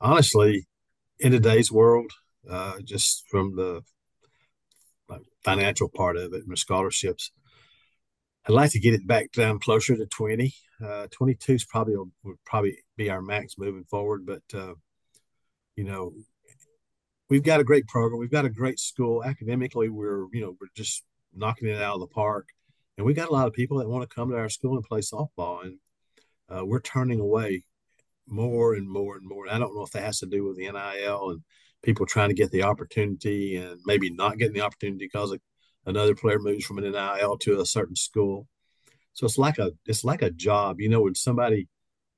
Honestly, 0.00 0.66
in 1.18 1.32
today's 1.32 1.70
world, 1.70 2.10
uh, 2.50 2.80
just 2.82 3.28
from 3.28 3.54
the 3.54 3.82
like, 5.08 5.22
financial 5.44 5.88
part 5.88 6.16
of 6.16 6.32
it 6.32 6.42
and 6.42 6.50
the 6.50 6.56
scholarships, 6.56 7.30
I'd 8.46 8.54
like 8.54 8.72
to 8.72 8.80
get 8.80 8.94
it 8.94 9.06
back 9.06 9.30
down 9.32 9.60
closer 9.60 9.96
to 9.96 10.06
20. 10.06 10.52
Uh, 10.84 11.06
22 11.10 11.52
is 11.52 11.64
probably 11.64 11.96
would 11.96 12.36
probably 12.44 12.78
be 12.96 13.10
our 13.10 13.22
max 13.22 13.54
moving 13.58 13.84
forward, 13.84 14.26
but 14.26 14.42
uh, 14.54 14.74
you 15.76 15.84
know, 15.84 16.12
we've 17.30 17.42
got 17.42 17.60
a 17.60 17.64
great 17.64 17.86
program. 17.86 18.20
We've 18.20 18.30
got 18.30 18.44
a 18.44 18.50
great 18.50 18.78
school. 18.78 19.24
Academically, 19.24 19.88
we're 19.88 20.26
you 20.32 20.42
know 20.42 20.56
we're 20.60 20.68
just 20.74 21.04
knocking 21.34 21.68
it 21.68 21.80
out 21.80 21.94
of 21.94 22.00
the 22.00 22.06
park, 22.08 22.48
and 22.98 23.06
we've 23.06 23.16
got 23.16 23.30
a 23.30 23.32
lot 23.32 23.46
of 23.46 23.54
people 23.54 23.78
that 23.78 23.88
want 23.88 24.02
to 24.08 24.14
come 24.14 24.30
to 24.30 24.36
our 24.36 24.50
school 24.50 24.76
and 24.76 24.84
play 24.84 25.00
softball, 25.00 25.64
and 25.64 25.78
uh, 26.50 26.66
we're 26.66 26.80
turning 26.80 27.20
away 27.20 27.64
more 28.26 28.74
and 28.74 28.88
more 28.88 29.16
and 29.16 29.26
more. 29.26 29.46
I 29.50 29.58
don't 29.58 29.74
know 29.74 29.82
if 29.82 29.92
that 29.92 30.04
has 30.04 30.18
to 30.18 30.26
do 30.26 30.44
with 30.44 30.56
the 30.56 30.70
NIL 30.70 31.30
and 31.30 31.42
people 31.82 32.06
trying 32.06 32.28
to 32.28 32.34
get 32.34 32.50
the 32.50 32.62
opportunity 32.62 33.56
and 33.56 33.80
maybe 33.86 34.10
not 34.10 34.38
getting 34.38 34.54
the 34.54 34.60
opportunity 34.60 35.08
because 35.10 35.36
another 35.86 36.14
player 36.14 36.38
moves 36.38 36.64
from 36.64 36.78
an 36.78 36.92
NIL 36.92 37.38
to 37.38 37.60
a 37.60 37.66
certain 37.66 37.96
school. 37.96 38.46
So 39.12 39.26
it's 39.26 39.38
like 39.38 39.58
a 39.58 39.72
it's 39.86 40.04
like 40.04 40.22
a 40.22 40.30
job, 40.30 40.80
you 40.80 40.88
know, 40.88 41.02
when 41.02 41.14
somebody, 41.14 41.68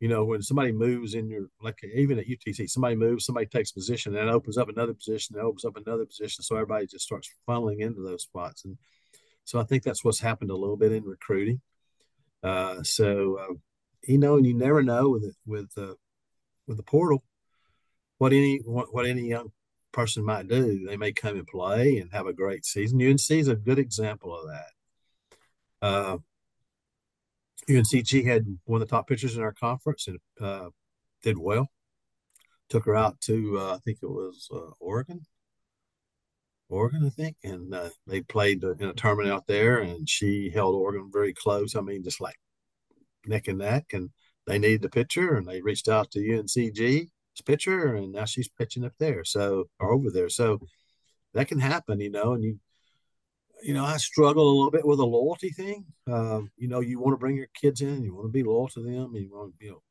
you 0.03 0.09
know, 0.09 0.25
when 0.25 0.43
somebody 0.43 0.73
moves 0.73 1.15
in 1.15 1.29
your 1.29 1.47
like 1.61 1.79
even 1.85 2.19
at 2.19 2.27
UTC, 2.27 2.69
somebody 2.69 2.97
moves, 2.97 3.25
somebody 3.25 3.47
takes 3.47 3.71
position, 3.71 4.17
and 4.17 4.29
opens 4.29 4.59
up 4.59 4.69
another 4.69 4.95
position, 4.95 5.37
and 5.37 5.45
opens 5.45 5.65
up 5.65 5.77
another 5.77 6.05
position, 6.05 6.43
so 6.43 6.57
everybody 6.57 6.89
just 6.89 7.05
starts 7.05 7.31
funneling 7.49 7.79
into 7.79 8.03
those 8.03 8.25
spots, 8.25 8.65
and 8.65 8.77
so 9.45 9.61
I 9.61 9.63
think 9.63 9.85
that's 9.85 10.05
what's 10.05 10.19
happened 10.19 10.51
a 10.51 10.57
little 10.57 10.77
bit 10.77 10.91
in 10.91 11.05
recruiting. 11.05 11.61
Uh, 12.43 12.83
so 12.83 13.39
uh, 13.39 13.55
you 14.03 14.19
know, 14.19 14.35
and 14.39 14.45
you 14.45 14.55
never 14.55 14.83
know 14.83 15.09
with 15.11 15.23
it, 15.23 15.37
with 15.47 15.71
uh, 15.79 15.95
with 16.67 16.79
the 16.79 16.83
portal 16.83 17.23
what 18.19 18.33
any 18.33 18.61
what, 18.65 18.93
what 18.93 19.07
any 19.07 19.29
young 19.29 19.53
person 19.93 20.25
might 20.25 20.49
do. 20.49 20.85
They 20.85 20.97
may 20.97 21.13
come 21.13 21.37
and 21.37 21.47
play 21.47 21.99
and 21.99 22.11
have 22.11 22.27
a 22.27 22.33
great 22.33 22.65
season. 22.65 23.01
UNC 23.01 23.31
is 23.31 23.47
a 23.47 23.55
good 23.55 23.79
example 23.79 24.37
of 24.37 24.49
that. 24.49 24.67
Uh, 25.81 26.19
UNCG 27.69 28.25
had 28.25 28.59
one 28.65 28.83
of 28.83 28.89
the 28.89 28.95
top 28.95 29.09
pitchers 29.09 29.37
in 29.37 29.43
our 29.43 29.53
conference 29.53 30.09
and 30.09 30.19
uh, 30.41 30.69
did 31.23 31.39
well. 31.39 31.69
Took 32.69 32.87
her 32.87 32.97
out 32.97 33.21
to 33.23 33.59
uh, 33.59 33.75
I 33.75 33.79
think 33.79 33.99
it 34.03 34.09
was 34.09 34.49
uh, 34.53 34.73
Oregon, 34.81 35.21
Oregon 36.69 37.05
I 37.05 37.11
think, 37.11 37.37
and 37.45 37.75
uh, 37.75 37.91
they 38.07 38.23
played 38.23 38.65
in 38.65 38.89
a 38.89 38.95
tournament 38.95 39.31
out 39.31 39.47
there, 39.47 39.81
and 39.81 40.09
she 40.09 40.51
held 40.51 40.75
Oregon 40.75 41.11
very 41.13 41.35
close. 41.35 41.77
I 41.77 41.83
mean, 41.83 42.03
just 42.03 42.21
like 42.21 42.37
neck 43.27 43.49
and 43.49 43.59
neck, 43.59 43.93
and 43.93 44.11
they 44.47 44.59
needed 44.59 44.85
a 44.85 44.89
pitcher, 44.89 45.35
and 45.35 45.47
they 45.47 45.61
reached 45.61 45.89
out 45.89 46.11
to 46.13 46.21
UNCG's 46.21 47.11
pitcher, 47.45 47.95
and 47.95 48.13
now 48.13 48.25
she's 48.25 48.49
pitching 48.49 48.85
up 48.85 48.95
there, 48.99 49.25
so 49.25 49.65
or 49.79 49.93
over 49.93 50.11
there. 50.11 50.29
So 50.31 50.61
that 51.35 51.49
can 51.49 51.59
happen, 51.59 52.01
you 52.01 52.11
know, 52.11 52.33
and 52.33 52.43
you 52.43 52.59
you 53.63 53.75
know, 53.75 53.85
I 53.85 53.97
struggle 53.97 54.49
a 54.49 54.55
little 54.55 54.71
bit 54.71 54.87
with 54.87 54.99
a 54.99 55.05
loyalty 55.05 55.51
thing. 55.51 55.85
Um, 56.07 56.51
you 56.57 56.69
know, 56.69 56.81
you 56.81 56.99
want 56.99 57.15
to 57.15 57.19
bring 57.19 57.37
your 57.37 57.49
kids 57.55 57.81
in, 57.81 58.03
you 58.03 58.15
want 58.15 58.27
to 58.27 58.33
be 58.33 58.43
loyal 58.43 58.69
to 58.69 58.83
them, 58.83 59.15
and 59.15 59.23
you 59.23 59.31
want 59.33 59.59
to, 59.59 59.65
you 59.65 59.71
know, 59.73 59.83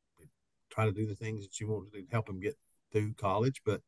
try 0.70 0.84
to 0.84 0.92
do 0.92 1.06
the 1.06 1.14
things 1.14 1.42
that 1.42 1.60
you 1.60 1.68
want 1.68 1.92
to 1.92 2.04
help 2.10 2.26
them 2.26 2.40
get 2.40 2.56
through 2.92 3.14
college. 3.14 3.62
But 3.64 3.80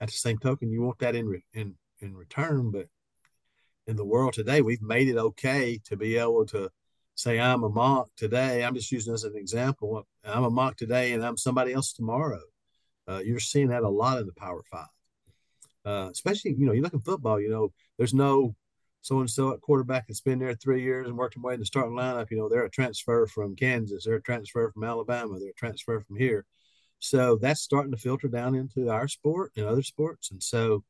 at 0.00 0.08
the 0.08 0.14
same 0.14 0.38
token, 0.38 0.70
you 0.70 0.82
want 0.82 0.98
that 0.98 1.14
in 1.14 1.26
re- 1.26 1.44
in 1.52 1.74
in 2.00 2.14
return. 2.14 2.70
But 2.70 2.88
in 3.86 3.96
the 3.96 4.04
world 4.04 4.34
today, 4.34 4.60
we've 4.60 4.82
made 4.82 5.08
it 5.08 5.16
okay 5.16 5.80
to 5.84 5.96
be 5.96 6.16
able 6.16 6.46
to 6.46 6.70
say, 7.14 7.40
"I'm 7.40 7.64
a 7.64 7.68
Moc 7.68 8.10
today." 8.16 8.64
I'm 8.64 8.74
just 8.74 8.92
using 8.92 9.14
as 9.14 9.24
an 9.24 9.36
example. 9.36 10.06
I'm 10.24 10.44
a 10.44 10.50
Moc 10.50 10.76
today, 10.76 11.12
and 11.12 11.24
I'm 11.24 11.36
somebody 11.36 11.72
else 11.72 11.92
tomorrow. 11.92 12.42
Uh, 13.08 13.20
you're 13.24 13.40
seeing 13.40 13.68
that 13.68 13.82
a 13.82 13.88
lot 13.88 14.18
in 14.18 14.26
the 14.26 14.32
Power 14.32 14.62
Five, 14.70 14.88
uh, 15.84 16.08
especially 16.10 16.54
you 16.58 16.66
know 16.66 16.72
you 16.72 16.82
look 16.82 16.94
at 16.94 17.04
football. 17.04 17.40
You 17.40 17.50
know, 17.50 17.72
there's 17.98 18.14
no 18.14 18.54
so 19.04 19.20
and 19.20 19.28
so 19.28 19.52
at 19.52 19.60
quarterback 19.60 20.06
that's 20.06 20.22
been 20.22 20.38
there 20.38 20.54
three 20.54 20.82
years 20.82 21.06
and 21.06 21.18
worked 21.18 21.34
their 21.34 21.42
way 21.42 21.52
in 21.52 21.60
the 21.60 21.66
starting 21.66 21.92
lineup. 21.92 22.30
You 22.30 22.38
know, 22.38 22.48
they're 22.48 22.64
a 22.64 22.70
transfer 22.70 23.26
from 23.26 23.54
Kansas, 23.54 24.06
they're 24.06 24.14
a 24.14 24.22
transfer 24.22 24.70
from 24.72 24.82
Alabama, 24.82 25.38
they're 25.38 25.50
a 25.50 25.52
transfer 25.52 26.00
from 26.00 26.16
here. 26.16 26.46
So 27.00 27.36
that's 27.36 27.60
starting 27.60 27.92
to 27.92 27.98
filter 27.98 28.28
down 28.28 28.54
into 28.54 28.88
our 28.88 29.06
sport 29.06 29.52
and 29.58 29.66
other 29.66 29.82
sports. 29.82 30.30
And 30.30 30.42
so 30.42 30.84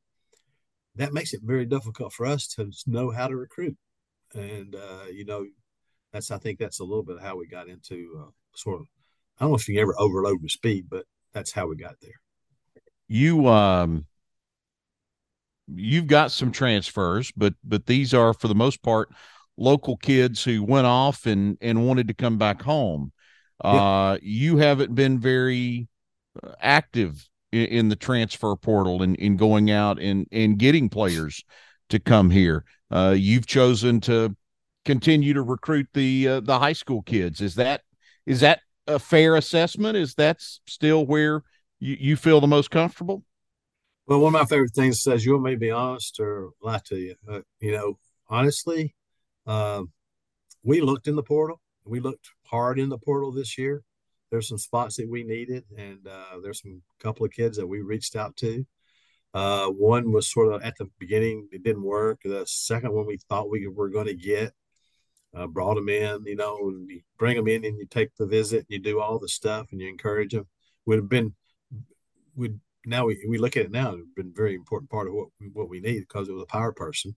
that 0.95 1.13
makes 1.13 1.35
it 1.35 1.41
very 1.43 1.67
difficult 1.67 2.13
for 2.13 2.25
us 2.25 2.47
to 2.55 2.71
know 2.87 3.11
how 3.11 3.27
to 3.27 3.35
recruit. 3.35 3.77
And, 4.33 4.77
uh, 4.77 5.07
you 5.13 5.25
know, 5.25 5.45
that's, 6.13 6.31
I 6.31 6.39
think 6.39 6.61
that's 6.61 6.79
a 6.79 6.85
little 6.85 7.03
bit 7.03 7.17
of 7.17 7.23
how 7.23 7.37
we 7.37 7.49
got 7.49 7.69
into 7.69 8.27
uh, 8.29 8.31
sort 8.55 8.81
of, 8.83 8.87
I 9.41 9.45
don't 9.45 9.51
know 9.51 9.57
if 9.57 9.69
you 9.69 9.81
ever 9.81 9.99
overload 9.99 10.41
with 10.41 10.53
speed, 10.53 10.87
but 10.89 11.05
that's 11.33 11.51
how 11.51 11.67
we 11.67 11.75
got 11.75 11.97
there. 12.01 12.21
You, 13.09 13.49
um, 13.49 14.07
you've 15.73 16.07
got 16.07 16.31
some 16.31 16.53
transfers, 16.53 17.33
but 17.37 17.55
but 17.65 17.87
these 17.87 18.15
are 18.15 18.35
for 18.35 18.49
the 18.49 18.55
most 18.55 18.83
part 18.83 19.11
local 19.57 19.97
kids 19.97 20.43
who 20.43 20.63
went 20.63 20.87
off 20.87 21.27
and 21.27 21.57
and 21.61 21.87
wanted 21.87 22.09
to 22.09 22.15
come 22.15 22.39
back 22.39 22.63
home. 22.63 23.13
Uh, 23.63 24.19
you 24.21 24.59
haven't 24.59 24.95
been 24.95 25.19
very 25.19 25.89
uh, 26.43 26.51
active 26.61 27.29
in, 27.53 27.67
in, 27.67 27.89
the 27.89 27.97
transfer 27.97 28.55
portal 28.57 29.03
and 29.03 29.17
in 29.17 29.37
going 29.37 29.71
out 29.71 30.01
and 30.01 30.27
and 30.33 30.59
getting 30.59 30.89
players 30.89 31.45
to 31.89 31.99
come 31.99 32.31
here. 32.31 32.65
Uh, 32.91 33.15
you've 33.17 33.47
chosen 33.47 34.01
to 34.01 34.37
continue 34.85 35.33
to 35.33 35.43
recruit 35.43 35.87
the 35.95 36.29
uh, 36.29 36.41
the 36.41 36.59
high 36.59 36.73
school 36.73 37.03
kids. 37.03 37.41
Is 37.41 37.55
that 37.55 37.83
is 38.27 38.41
that 38.41 38.61
a 38.87 38.99
fair 38.99 39.37
assessment? 39.37 39.97
Is 39.97 40.15
that 40.15 40.41
still 40.41 41.07
where 41.07 41.43
you, 41.79 41.97
you 41.99 42.17
feel 42.17 42.41
the 42.41 42.47
most 42.47 42.71
comfortable? 42.71 43.23
Well, 44.07 44.21
one 44.21 44.35
of 44.35 44.41
my 44.41 44.45
favorite 44.47 44.75
things 44.75 45.03
says, 45.03 45.25
"You 45.25 45.33
want 45.33 45.45
me 45.45 45.51
to 45.53 45.57
be 45.57 45.71
honest 45.71 46.21
or 46.21 46.51
lie 46.63 46.81
to 46.87 46.97
you?" 46.97 47.15
Uh, 47.27 47.41
you 47.61 47.73
know, 47.73 47.99
honestly, 48.29 48.95
uh, 49.47 49.85
we 50.63 50.81
looked 50.83 51.09
in 51.09 51.17
the 51.17 51.23
portal. 51.23 51.61
We 51.85 52.01
looked 52.01 52.29
hard 52.45 52.79
in 52.79 52.91
the 52.91 52.99
portal 52.99 53.33
this 53.33 53.57
year. 53.59 53.83
There's 54.31 54.49
some 54.49 54.59
spots 54.59 54.97
that 54.97 55.09
we 55.09 55.25
needed, 55.25 55.65
and 55.77 56.07
uh, 56.07 56.41
there's 56.43 56.61
some 56.63 56.83
couple 57.01 57.25
of 57.25 57.33
kids 57.33 57.57
that 57.57 57.67
we 57.67 57.81
reached 57.83 58.17
out 58.17 58.37
to. 58.39 58.67
Uh, 59.35 59.69
one 59.69 60.13
was 60.13 60.31
sort 60.31 60.53
of 60.53 60.63
at 60.63 60.77
the 60.79 60.91
beginning; 60.99 61.49
it 61.53 61.63
didn't 61.63 61.83
work. 61.83 62.21
The 62.25 62.45
second 62.47 62.93
one 62.93 63.07
we 63.07 63.19
thought 63.29 63.51
we 63.51 63.67
were 63.69 63.89
going 63.89 64.07
to 64.07 64.15
get, 64.15 64.53
uh, 65.35 65.47
brought 65.47 65.77
them 65.77 65.89
in. 65.89 66.25
You 66.27 66.37
know, 66.37 66.59
and 66.69 66.91
you 66.91 67.03
bring 67.19 67.37
them 67.37 67.49
in, 67.49 67.65
and 67.65 67.79
you 67.79 67.87
take 67.87 68.15
the 68.17 68.27
visit, 68.27 68.61
and 68.61 68.71
you 68.71 68.81
do 68.81 69.01
all 69.01 69.19
the 69.19 69.29
stuff, 69.29 69.69
and 69.73 69.81
you 69.81 69.89
encourage 69.89 70.33
them. 70.33 70.47
Would 70.87 70.99
have 70.99 71.09
been 71.09 71.35
would 72.37 72.61
now 72.87 73.07
we, 73.07 73.25
we 73.29 73.39
look 73.39 73.57
at 73.57 73.67
it 73.67 73.71
now, 73.71 73.95
it's 73.95 74.09
been 74.15 74.33
a 74.35 74.37
very 74.37 74.55
important 74.55 74.91
part 74.91 75.09
of 75.09 75.15
what 75.15 75.29
what 75.53 75.69
we 75.69 75.81
need 75.81 76.01
because 76.01 76.29
it 76.29 76.33
was 76.33 76.43
a 76.43 76.47
power 76.47 76.73
person, 76.73 77.15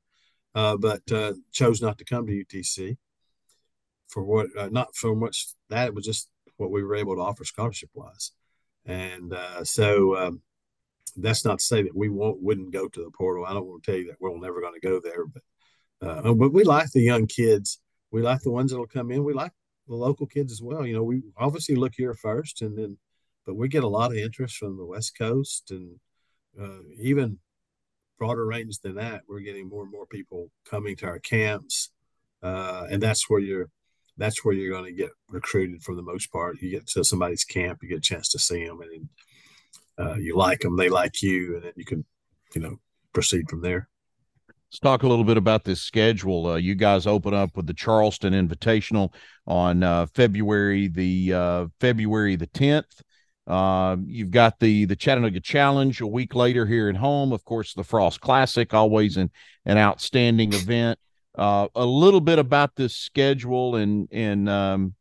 uh, 0.55 0.77
but 0.77 1.01
uh, 1.11 1.33
chose 1.51 1.81
not 1.81 1.97
to 1.97 2.05
come 2.05 2.25
to 2.25 2.43
UTC 2.45 2.97
for 4.07 4.23
what 4.23 4.47
uh, 4.57 4.69
not 4.71 4.95
so 4.95 5.13
much 5.15 5.47
that 5.69 5.87
it 5.87 5.93
was 5.93 6.05
just 6.05 6.29
what 6.57 6.71
we 6.71 6.83
were 6.83 6.95
able 6.95 7.15
to 7.15 7.21
offer 7.21 7.43
scholarship 7.43 7.89
wise, 7.93 8.31
and 8.85 9.33
uh, 9.33 9.63
so 9.63 10.17
um, 10.17 10.41
that's 11.17 11.45
not 11.45 11.59
to 11.59 11.65
say 11.65 11.83
that 11.83 11.95
we 11.95 12.09
won't 12.09 12.41
wouldn't 12.41 12.71
go 12.71 12.87
to 12.87 13.03
the 13.03 13.11
portal. 13.11 13.45
I 13.45 13.53
don't 13.53 13.65
want 13.65 13.83
to 13.83 13.91
tell 13.91 13.99
you 13.99 14.07
that 14.07 14.17
we're 14.19 14.37
never 14.37 14.61
going 14.61 14.79
to 14.79 14.87
go 14.87 14.99
there, 14.99 15.25
but 15.25 15.43
uh, 16.01 16.33
but 16.33 16.53
we 16.53 16.63
like 16.63 16.91
the 16.91 17.01
young 17.01 17.27
kids. 17.27 17.79
We 18.11 18.21
like 18.21 18.41
the 18.41 18.51
ones 18.51 18.71
that'll 18.71 18.87
come 18.87 19.11
in. 19.11 19.23
We 19.23 19.33
like 19.33 19.51
the 19.87 19.95
local 19.95 20.27
kids 20.27 20.51
as 20.51 20.61
well. 20.61 20.85
You 20.85 20.95
know, 20.95 21.03
we 21.03 21.23
obviously 21.37 21.75
look 21.75 21.93
here 21.95 22.13
first, 22.13 22.61
and 22.61 22.77
then 22.77 22.97
but 23.47 23.55
we 23.55 23.69
get 23.69 23.85
a 23.85 23.87
lot 23.87 24.11
of 24.11 24.17
interest 24.17 24.57
from 24.57 24.77
the 24.77 24.85
West 24.85 25.17
Coast 25.17 25.71
and 25.71 25.95
uh, 26.61 26.83
even 26.99 27.39
broader 28.19 28.45
range 28.45 28.79
than 28.79 28.95
that. 28.95 29.21
We're 29.27 29.39
getting 29.39 29.69
more 29.69 29.83
and 29.83 29.91
more 29.91 30.05
people 30.05 30.51
coming 30.69 30.97
to 30.97 31.07
our 31.07 31.19
camps, 31.19 31.89
uh, 32.43 32.85
and 32.91 33.01
that's 33.01 33.29
where 33.29 33.39
you're 33.39 33.69
that's 34.17 34.43
where 34.43 34.53
you're 34.53 34.71
going 34.71 34.85
to 34.85 34.91
get 34.91 35.11
recruited 35.29 35.81
for 35.81 35.95
the 35.95 36.01
most 36.01 36.31
part. 36.31 36.61
You 36.61 36.71
get 36.71 36.87
to 36.87 37.03
somebody's 37.03 37.45
camp, 37.45 37.79
you 37.81 37.89
get 37.89 37.99
a 37.99 38.01
chance 38.01 38.29
to 38.29 38.39
see 38.39 38.65
them, 38.65 38.81
and 38.81 39.09
uh, 39.97 40.15
you 40.15 40.35
like 40.35 40.59
them, 40.59 40.75
they 40.75 40.89
like 40.89 41.21
you, 41.21 41.55
and 41.55 41.63
then 41.63 41.73
you 41.75 41.85
can, 41.85 42.03
you 42.53 42.61
know, 42.61 42.79
proceed 43.13 43.49
from 43.49 43.61
there. 43.61 43.87
Let's 44.69 44.79
talk 44.79 45.03
a 45.03 45.07
little 45.07 45.23
bit 45.23 45.37
about 45.37 45.63
this 45.63 45.81
schedule. 45.81 46.47
Uh, 46.47 46.55
you 46.55 46.75
guys 46.75 47.07
open 47.07 47.33
up 47.33 47.55
with 47.55 47.67
the 47.67 47.73
Charleston 47.73 48.33
Invitational 48.33 49.13
on 49.45 49.81
uh, 49.81 50.07
February 50.07 50.89
the 50.89 51.33
uh, 51.33 51.67
February 51.79 52.35
the 52.35 52.47
tenth. 52.47 53.01
Uh, 53.47 53.95
you've 54.05 54.31
got 54.31 54.59
the 54.59 54.85
the 54.85 54.95
Chattanooga 54.95 55.39
Challenge 55.39 56.01
a 56.01 56.07
week 56.07 56.35
later 56.35 56.65
here 56.65 56.89
at 56.89 56.97
home. 56.97 57.31
Of 57.31 57.45
course, 57.45 57.73
the 57.73 57.83
Frost 57.83 58.19
Classic, 58.19 58.73
always 58.73 59.15
an 59.15 59.31
an 59.65 59.77
outstanding 59.77 60.53
event. 60.53 60.99
Uh, 61.33 61.67
a 61.75 61.85
little 61.85 62.19
bit 62.19 62.39
about 62.39 62.75
this 62.75 62.93
schedule 62.93 63.75
and 63.75 64.09
and 64.11 64.49
um, 64.49 64.95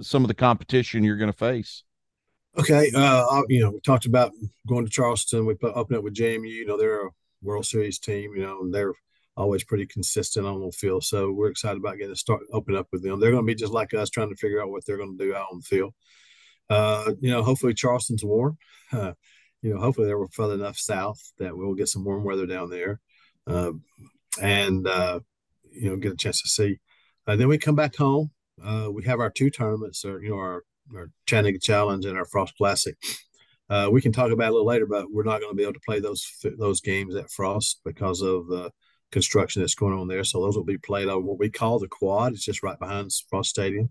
some 0.00 0.22
of 0.22 0.28
the 0.28 0.34
competition 0.34 1.02
you're 1.02 1.16
going 1.16 1.32
to 1.32 1.36
face. 1.36 1.82
Okay, 2.56 2.90
uh, 2.94 3.42
you 3.48 3.60
know, 3.60 3.70
we 3.70 3.80
talked 3.80 4.06
about 4.06 4.32
going 4.66 4.84
to 4.84 4.90
Charleston. 4.90 5.46
We 5.46 5.54
put, 5.54 5.74
open 5.74 5.96
up 5.96 6.02
with 6.02 6.14
JMU. 6.14 6.48
You 6.48 6.66
know, 6.66 6.76
they're 6.76 7.06
a 7.06 7.10
World 7.42 7.66
Series 7.66 7.98
team. 7.98 8.32
You 8.34 8.42
know, 8.42 8.70
they're 8.70 8.94
always 9.36 9.64
pretty 9.64 9.86
consistent 9.86 10.46
on 10.46 10.60
the 10.60 10.72
field. 10.72 11.04
So 11.04 11.30
we're 11.30 11.50
excited 11.50 11.78
about 11.78 11.98
getting 11.98 12.14
to 12.14 12.18
start 12.18 12.42
open 12.52 12.74
up 12.74 12.88
with 12.92 13.02
them. 13.02 13.20
They're 13.20 13.30
going 13.30 13.44
to 13.44 13.46
be 13.46 13.54
just 13.54 13.72
like 13.72 13.94
us, 13.94 14.10
trying 14.10 14.30
to 14.30 14.36
figure 14.36 14.60
out 14.60 14.70
what 14.70 14.84
they're 14.84 14.96
going 14.96 15.16
to 15.16 15.24
do 15.24 15.34
out 15.34 15.46
on 15.52 15.58
the 15.58 15.62
field. 15.62 15.94
Uh, 16.70 17.12
you 17.20 17.30
know, 17.30 17.42
hopefully 17.42 17.74
Charleston's 17.74 18.24
warm. 18.24 18.58
Uh, 18.92 19.12
you 19.62 19.72
know, 19.72 19.80
hopefully 19.80 20.06
they 20.06 20.14
were 20.14 20.28
further 20.28 20.54
enough 20.54 20.78
south 20.78 21.20
that 21.38 21.56
we'll 21.56 21.74
get 21.74 21.88
some 21.88 22.04
warm 22.04 22.24
weather 22.24 22.46
down 22.46 22.70
there, 22.70 23.00
uh, 23.46 23.72
and 24.40 24.86
uh, 24.86 25.20
you 25.72 25.90
know, 25.90 25.96
get 25.96 26.12
a 26.12 26.16
chance 26.16 26.42
to 26.42 26.48
see. 26.48 26.78
Uh, 27.26 27.36
then 27.36 27.48
we 27.48 27.58
come 27.58 27.74
back 27.74 27.96
home. 27.96 28.30
Uh, 28.62 28.88
we 28.90 29.04
have 29.04 29.20
our 29.20 29.30
two 29.30 29.50
tournaments, 29.50 30.04
or 30.04 30.22
you 30.22 30.30
know, 30.30 30.36
our 30.36 30.64
our 30.94 31.10
Chattanooga 31.26 31.58
Challenge 31.58 32.04
and 32.04 32.16
our 32.16 32.24
Frost 32.24 32.56
Classic. 32.56 32.96
We 33.90 34.00
can 34.00 34.12
talk 34.12 34.30
about 34.30 34.50
a 34.50 34.52
little 34.52 34.66
later, 34.66 34.86
but 34.86 35.10
we're 35.10 35.24
not 35.24 35.40
going 35.40 35.52
to 35.52 35.56
be 35.56 35.62
able 35.62 35.74
to 35.74 35.80
play 35.86 36.00
those 36.00 36.26
those 36.58 36.80
games 36.80 37.14
at 37.16 37.30
Frost 37.30 37.80
because 37.84 38.22
of 38.22 38.46
the 38.46 38.70
construction 39.10 39.62
that's 39.62 39.74
going 39.74 39.98
on 39.98 40.08
there. 40.08 40.24
So 40.24 40.40
those 40.40 40.56
will 40.56 40.64
be 40.64 40.78
played 40.78 41.08
on 41.08 41.24
what 41.24 41.38
we 41.38 41.50
call 41.50 41.78
the 41.78 41.88
quad. 41.88 42.32
It's 42.32 42.44
just 42.44 42.62
right 42.62 42.78
behind 42.78 43.10
Frost 43.28 43.50
Stadium. 43.50 43.90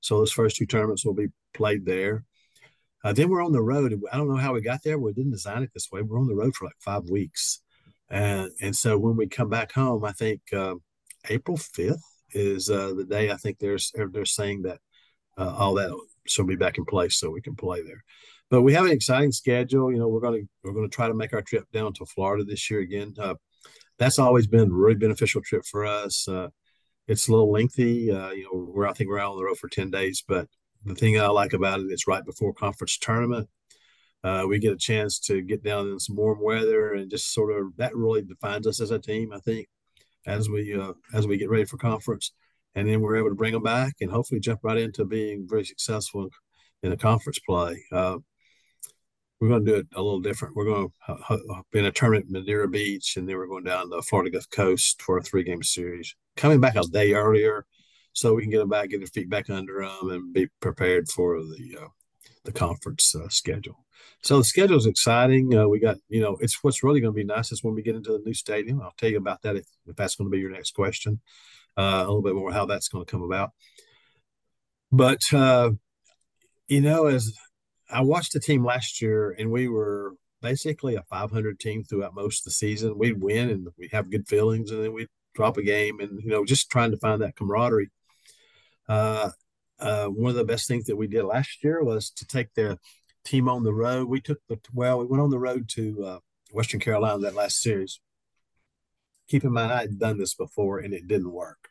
So 0.00 0.18
those 0.18 0.32
first 0.32 0.56
two 0.56 0.66
tournaments 0.66 1.04
will 1.04 1.14
be 1.14 1.28
played 1.54 1.84
there. 1.84 2.24
Uh, 3.02 3.12
then 3.12 3.30
we're 3.30 3.44
on 3.44 3.52
the 3.52 3.62
road. 3.62 3.98
I 4.12 4.16
don't 4.16 4.28
know 4.28 4.36
how 4.36 4.52
we 4.52 4.60
got 4.60 4.82
there. 4.84 4.98
We 4.98 5.12
didn't 5.12 5.32
design 5.32 5.62
it 5.62 5.70
this 5.72 5.88
way. 5.90 6.02
We're 6.02 6.20
on 6.20 6.26
the 6.26 6.34
road 6.34 6.54
for 6.54 6.66
like 6.66 6.74
five 6.80 7.08
weeks, 7.08 7.62
and 8.10 8.50
and 8.60 8.76
so 8.76 8.98
when 8.98 9.16
we 9.16 9.26
come 9.26 9.48
back 9.48 9.72
home, 9.72 10.04
I 10.04 10.12
think 10.12 10.40
uh, 10.52 10.74
April 11.28 11.56
fifth 11.56 12.04
is 12.32 12.68
uh, 12.68 12.92
the 12.94 13.04
day. 13.04 13.30
I 13.30 13.36
think 13.36 13.58
there's 13.58 13.92
they're 13.94 14.24
saying 14.26 14.62
that 14.62 14.80
uh, 15.38 15.54
all 15.56 15.74
that 15.74 15.98
she'll 16.26 16.44
be 16.44 16.56
back 16.56 16.76
in 16.76 16.84
place 16.84 17.18
so 17.18 17.30
we 17.30 17.40
can 17.40 17.56
play 17.56 17.82
there. 17.82 18.04
But 18.50 18.62
we 18.62 18.74
have 18.74 18.84
an 18.84 18.92
exciting 18.92 19.32
schedule. 19.32 19.92
You 19.92 19.98
know, 19.98 20.08
we're 20.08 20.20
going 20.20 20.42
to 20.42 20.48
we're 20.62 20.74
going 20.74 20.88
to 20.88 20.94
try 20.94 21.08
to 21.08 21.14
make 21.14 21.32
our 21.32 21.42
trip 21.42 21.64
down 21.72 21.94
to 21.94 22.06
Florida 22.06 22.44
this 22.44 22.70
year 22.70 22.80
again. 22.80 23.14
Uh, 23.18 23.34
that's 23.98 24.18
always 24.18 24.46
been 24.46 24.68
a 24.70 24.72
really 24.72 24.94
beneficial 24.94 25.40
trip 25.42 25.64
for 25.64 25.86
us. 25.86 26.26
It's 27.08 27.28
a 27.28 27.32
little 27.32 27.50
lengthy. 27.50 28.10
Uh, 28.10 28.30
you 28.30 28.44
know, 28.44 28.72
we're 28.72 28.86
I 28.86 28.92
think 28.92 29.10
we're 29.10 29.18
out 29.18 29.32
on 29.32 29.38
the 29.38 29.44
road 29.44 29.58
for 29.58 29.68
ten 29.68 29.90
days, 29.90 30.22
but 30.26 30.48
the 30.84 30.94
thing 30.94 31.20
I 31.20 31.26
like 31.28 31.52
about 31.52 31.80
it, 31.80 31.86
it's 31.90 32.06
right 32.06 32.24
before 32.24 32.52
conference 32.52 32.98
tournament. 32.98 33.48
Uh, 34.22 34.44
we 34.46 34.58
get 34.58 34.72
a 34.72 34.76
chance 34.76 35.18
to 35.18 35.40
get 35.40 35.64
down 35.64 35.88
in 35.88 35.98
some 35.98 36.16
warm 36.16 36.40
weather 36.40 36.92
and 36.92 37.10
just 37.10 37.32
sort 37.32 37.58
of 37.58 37.74
that 37.76 37.96
really 37.96 38.22
defines 38.22 38.66
us 38.66 38.80
as 38.80 38.90
a 38.90 38.98
team. 38.98 39.32
I 39.32 39.38
think 39.40 39.66
as 40.26 40.48
we 40.48 40.74
uh, 40.78 40.92
as 41.14 41.26
we 41.26 41.38
get 41.38 41.50
ready 41.50 41.64
for 41.64 41.78
conference, 41.78 42.32
and 42.74 42.88
then 42.88 43.00
we're 43.00 43.16
able 43.16 43.30
to 43.30 43.34
bring 43.34 43.52
them 43.52 43.62
back 43.62 43.94
and 44.00 44.10
hopefully 44.10 44.40
jump 44.40 44.60
right 44.62 44.78
into 44.78 45.04
being 45.04 45.46
very 45.48 45.64
successful 45.64 46.28
in 46.82 46.92
a 46.92 46.96
conference 46.96 47.38
play. 47.40 47.82
Uh, 47.90 48.18
we're 49.40 49.48
going 49.48 49.64
to 49.64 49.72
do 49.72 49.78
it 49.78 49.86
a 49.94 50.02
little 50.02 50.20
different. 50.20 50.54
We're 50.54 50.66
going 50.66 50.88
to 51.06 51.62
be 51.72 51.78
in 51.78 51.86
a 51.86 51.92
tournament 51.92 52.26
in 52.26 52.32
Madeira 52.32 52.68
Beach, 52.68 53.16
and 53.16 53.28
then 53.28 53.36
we're 53.36 53.46
going 53.46 53.64
down 53.64 53.88
the 53.88 54.02
Florida 54.02 54.30
Gulf 54.30 54.50
Coast 54.50 55.00
for 55.00 55.18
a 55.18 55.22
three 55.22 55.42
game 55.42 55.62
series. 55.62 56.14
Coming 56.36 56.60
back 56.60 56.76
a 56.76 56.82
day 56.82 57.14
earlier, 57.14 57.64
so 58.12 58.34
we 58.34 58.42
can 58.42 58.50
get 58.50 58.58
them 58.58 58.68
back, 58.68 58.90
get 58.90 59.00
their 59.00 59.06
feet 59.06 59.30
back 59.30 59.48
under 59.48 59.82
them, 59.82 60.10
and 60.10 60.32
be 60.32 60.48
prepared 60.60 61.08
for 61.08 61.40
the 61.40 61.78
uh, 61.80 61.88
the 62.44 62.52
conference 62.52 63.14
uh, 63.14 63.28
schedule. 63.28 63.84
So 64.22 64.38
the 64.38 64.44
schedule 64.44 64.76
is 64.76 64.86
exciting. 64.86 65.56
Uh, 65.56 65.66
we 65.66 65.78
got, 65.80 65.96
you 66.08 66.20
know, 66.20 66.36
it's 66.40 66.62
what's 66.62 66.82
really 66.82 67.00
going 67.00 67.14
to 67.14 67.16
be 67.16 67.24
nice 67.24 67.52
is 67.52 67.64
when 67.64 67.74
we 67.74 67.82
get 67.82 67.96
into 67.96 68.12
the 68.12 68.22
new 68.24 68.34
stadium. 68.34 68.80
I'll 68.82 68.94
tell 68.98 69.10
you 69.10 69.18
about 69.18 69.42
that 69.42 69.56
if, 69.56 69.66
if 69.86 69.96
that's 69.96 70.16
going 70.16 70.30
to 70.30 70.34
be 70.34 70.40
your 70.40 70.50
next 70.50 70.74
question. 70.74 71.20
Uh, 71.76 72.02
a 72.02 72.06
little 72.06 72.22
bit 72.22 72.34
more 72.34 72.52
how 72.52 72.66
that's 72.66 72.88
going 72.88 73.04
to 73.04 73.10
come 73.10 73.22
about. 73.22 73.50
But 74.92 75.20
uh, 75.32 75.70
you 76.68 76.80
know, 76.80 77.06
as 77.06 77.32
I 77.92 78.02
watched 78.02 78.32
the 78.32 78.40
team 78.40 78.64
last 78.64 79.00
year, 79.02 79.34
and 79.38 79.50
we 79.50 79.68
were 79.68 80.14
basically 80.42 80.94
a 80.94 81.02
500 81.02 81.60
team 81.60 81.84
throughout 81.84 82.14
most 82.14 82.40
of 82.40 82.44
the 82.44 82.50
season. 82.52 82.96
We'd 82.96 83.20
win 83.20 83.50
and 83.50 83.68
we 83.78 83.88
have 83.92 84.10
good 84.10 84.26
feelings, 84.28 84.70
and 84.70 84.82
then 84.82 84.92
we'd 84.92 85.08
drop 85.34 85.56
a 85.56 85.62
game, 85.62 86.00
and 86.00 86.20
you 86.22 86.30
know, 86.30 86.44
just 86.44 86.70
trying 86.70 86.90
to 86.90 86.96
find 86.96 87.20
that 87.22 87.36
camaraderie. 87.36 87.90
Uh, 88.88 89.30
uh, 89.78 90.06
one 90.06 90.30
of 90.30 90.36
the 90.36 90.44
best 90.44 90.68
things 90.68 90.84
that 90.86 90.96
we 90.96 91.06
did 91.06 91.24
last 91.24 91.62
year 91.64 91.82
was 91.82 92.10
to 92.10 92.26
take 92.26 92.52
the 92.54 92.78
team 93.24 93.48
on 93.48 93.62
the 93.62 93.72
road. 93.72 94.08
We 94.08 94.20
took 94.20 94.38
the 94.48 94.58
well, 94.74 94.98
we 94.98 95.06
went 95.06 95.22
on 95.22 95.30
the 95.30 95.38
road 95.38 95.68
to 95.70 96.04
uh, 96.04 96.18
Western 96.52 96.80
Carolina 96.80 97.18
that 97.20 97.34
last 97.34 97.60
series. 97.62 98.00
Keep 99.28 99.44
in 99.44 99.52
mind, 99.52 99.72
I 99.72 99.82
had 99.82 99.98
done 99.98 100.18
this 100.18 100.34
before 100.34 100.78
and 100.78 100.92
it 100.92 101.06
didn't 101.06 101.30
work. 101.30 101.69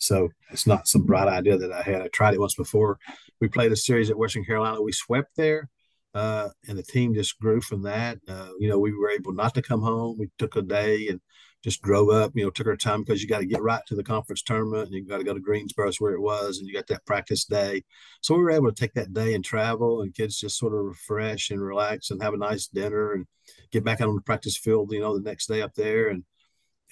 So 0.00 0.30
it's 0.50 0.66
not 0.66 0.88
some 0.88 1.04
bright 1.04 1.28
idea 1.28 1.58
that 1.58 1.72
I 1.72 1.82
had. 1.82 2.02
I 2.02 2.08
tried 2.08 2.34
it 2.34 2.40
once 2.40 2.54
before. 2.54 2.98
We 3.40 3.48
played 3.48 3.72
a 3.72 3.76
series 3.76 4.10
at 4.10 4.18
Western 4.18 4.44
Carolina. 4.44 4.82
We 4.82 4.92
swept 4.92 5.36
there, 5.36 5.68
uh, 6.14 6.48
and 6.66 6.78
the 6.78 6.82
team 6.82 7.14
just 7.14 7.38
grew 7.38 7.60
from 7.60 7.82
that. 7.82 8.18
Uh, 8.26 8.48
you 8.58 8.68
know, 8.68 8.78
we 8.78 8.92
were 8.92 9.10
able 9.10 9.32
not 9.32 9.54
to 9.54 9.62
come 9.62 9.82
home. 9.82 10.16
We 10.18 10.30
took 10.38 10.56
a 10.56 10.62
day 10.62 11.08
and 11.08 11.20
just 11.62 11.82
drove 11.82 12.08
up, 12.08 12.32
you 12.34 12.42
know, 12.42 12.50
took 12.50 12.66
our 12.66 12.76
time 12.76 13.02
because 13.02 13.22
you 13.22 13.28
got 13.28 13.40
to 13.40 13.46
get 13.46 13.62
right 13.62 13.82
to 13.86 13.94
the 13.94 14.02
conference 14.02 14.42
tournament 14.42 14.86
and 14.86 14.94
you 14.94 15.04
got 15.04 15.18
to 15.18 15.24
go 15.24 15.34
to 15.34 15.40
Greensboro 15.40 15.92
where 15.98 16.14
it 16.14 16.20
was 16.20 16.58
and 16.58 16.66
you 16.66 16.72
got 16.72 16.86
that 16.86 17.04
practice 17.04 17.44
day. 17.44 17.84
So 18.22 18.34
we 18.34 18.42
were 18.42 18.50
able 18.50 18.72
to 18.72 18.74
take 18.74 18.94
that 18.94 19.12
day 19.12 19.34
and 19.34 19.44
travel 19.44 20.00
and 20.00 20.14
kids 20.14 20.40
just 20.40 20.58
sort 20.58 20.72
of 20.72 20.80
refresh 20.80 21.50
and 21.50 21.60
relax 21.60 22.10
and 22.10 22.22
have 22.22 22.32
a 22.32 22.38
nice 22.38 22.66
dinner 22.66 23.12
and 23.12 23.26
get 23.72 23.84
back 23.84 24.00
out 24.00 24.08
on 24.08 24.14
the 24.14 24.22
practice 24.22 24.56
field, 24.56 24.90
you 24.92 25.00
know, 25.00 25.18
the 25.18 25.22
next 25.22 25.48
day 25.48 25.60
up 25.60 25.74
there 25.74 26.08
and 26.08 26.24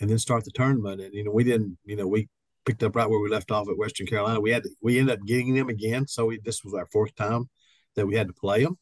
and 0.00 0.08
then 0.08 0.18
start 0.18 0.44
the 0.44 0.50
tournament. 0.50 1.00
And 1.00 1.14
you 1.14 1.24
know, 1.24 1.32
we 1.32 1.44
didn't, 1.44 1.78
you 1.84 1.96
know, 1.96 2.06
we 2.06 2.28
picked 2.64 2.82
up 2.82 2.96
right 2.96 3.08
where 3.08 3.20
we 3.20 3.28
left 3.28 3.50
off 3.50 3.68
at 3.68 3.78
Western 3.78 4.06
Carolina. 4.06 4.40
We 4.40 4.50
had 4.50 4.64
to, 4.64 4.70
we 4.82 4.98
ended 4.98 5.18
up 5.18 5.26
getting 5.26 5.54
them 5.54 5.68
again. 5.68 6.06
So 6.06 6.26
we, 6.26 6.40
this 6.44 6.62
was 6.64 6.74
our 6.74 6.86
fourth 6.86 7.14
time 7.14 7.48
that 7.96 8.06
we 8.06 8.14
had 8.14 8.28
to 8.28 8.34
play 8.34 8.64
them. 8.64 8.78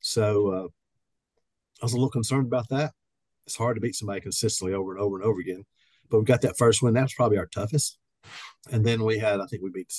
So 0.00 0.48
uh, 0.48 0.68
I 1.80 1.84
was 1.84 1.92
a 1.92 1.96
little 1.96 2.10
concerned 2.10 2.46
about 2.46 2.68
that 2.70 2.92
it's 3.50 3.56
hard 3.56 3.74
to 3.74 3.80
beat 3.80 3.96
somebody 3.96 4.20
consistently 4.20 4.74
over 4.74 4.92
and 4.92 5.00
over 5.00 5.16
and 5.16 5.24
over 5.24 5.40
again. 5.40 5.64
But 6.08 6.20
we 6.20 6.24
got 6.24 6.42
that 6.42 6.56
first 6.56 6.82
win. 6.82 6.94
That 6.94 7.02
was 7.02 7.14
probably 7.14 7.38
our 7.38 7.46
toughest. 7.46 7.98
And 8.70 8.84
then 8.84 9.04
we 9.04 9.18
had, 9.18 9.40
I 9.40 9.46
think 9.46 9.62
we 9.62 9.70
beat, 9.70 9.92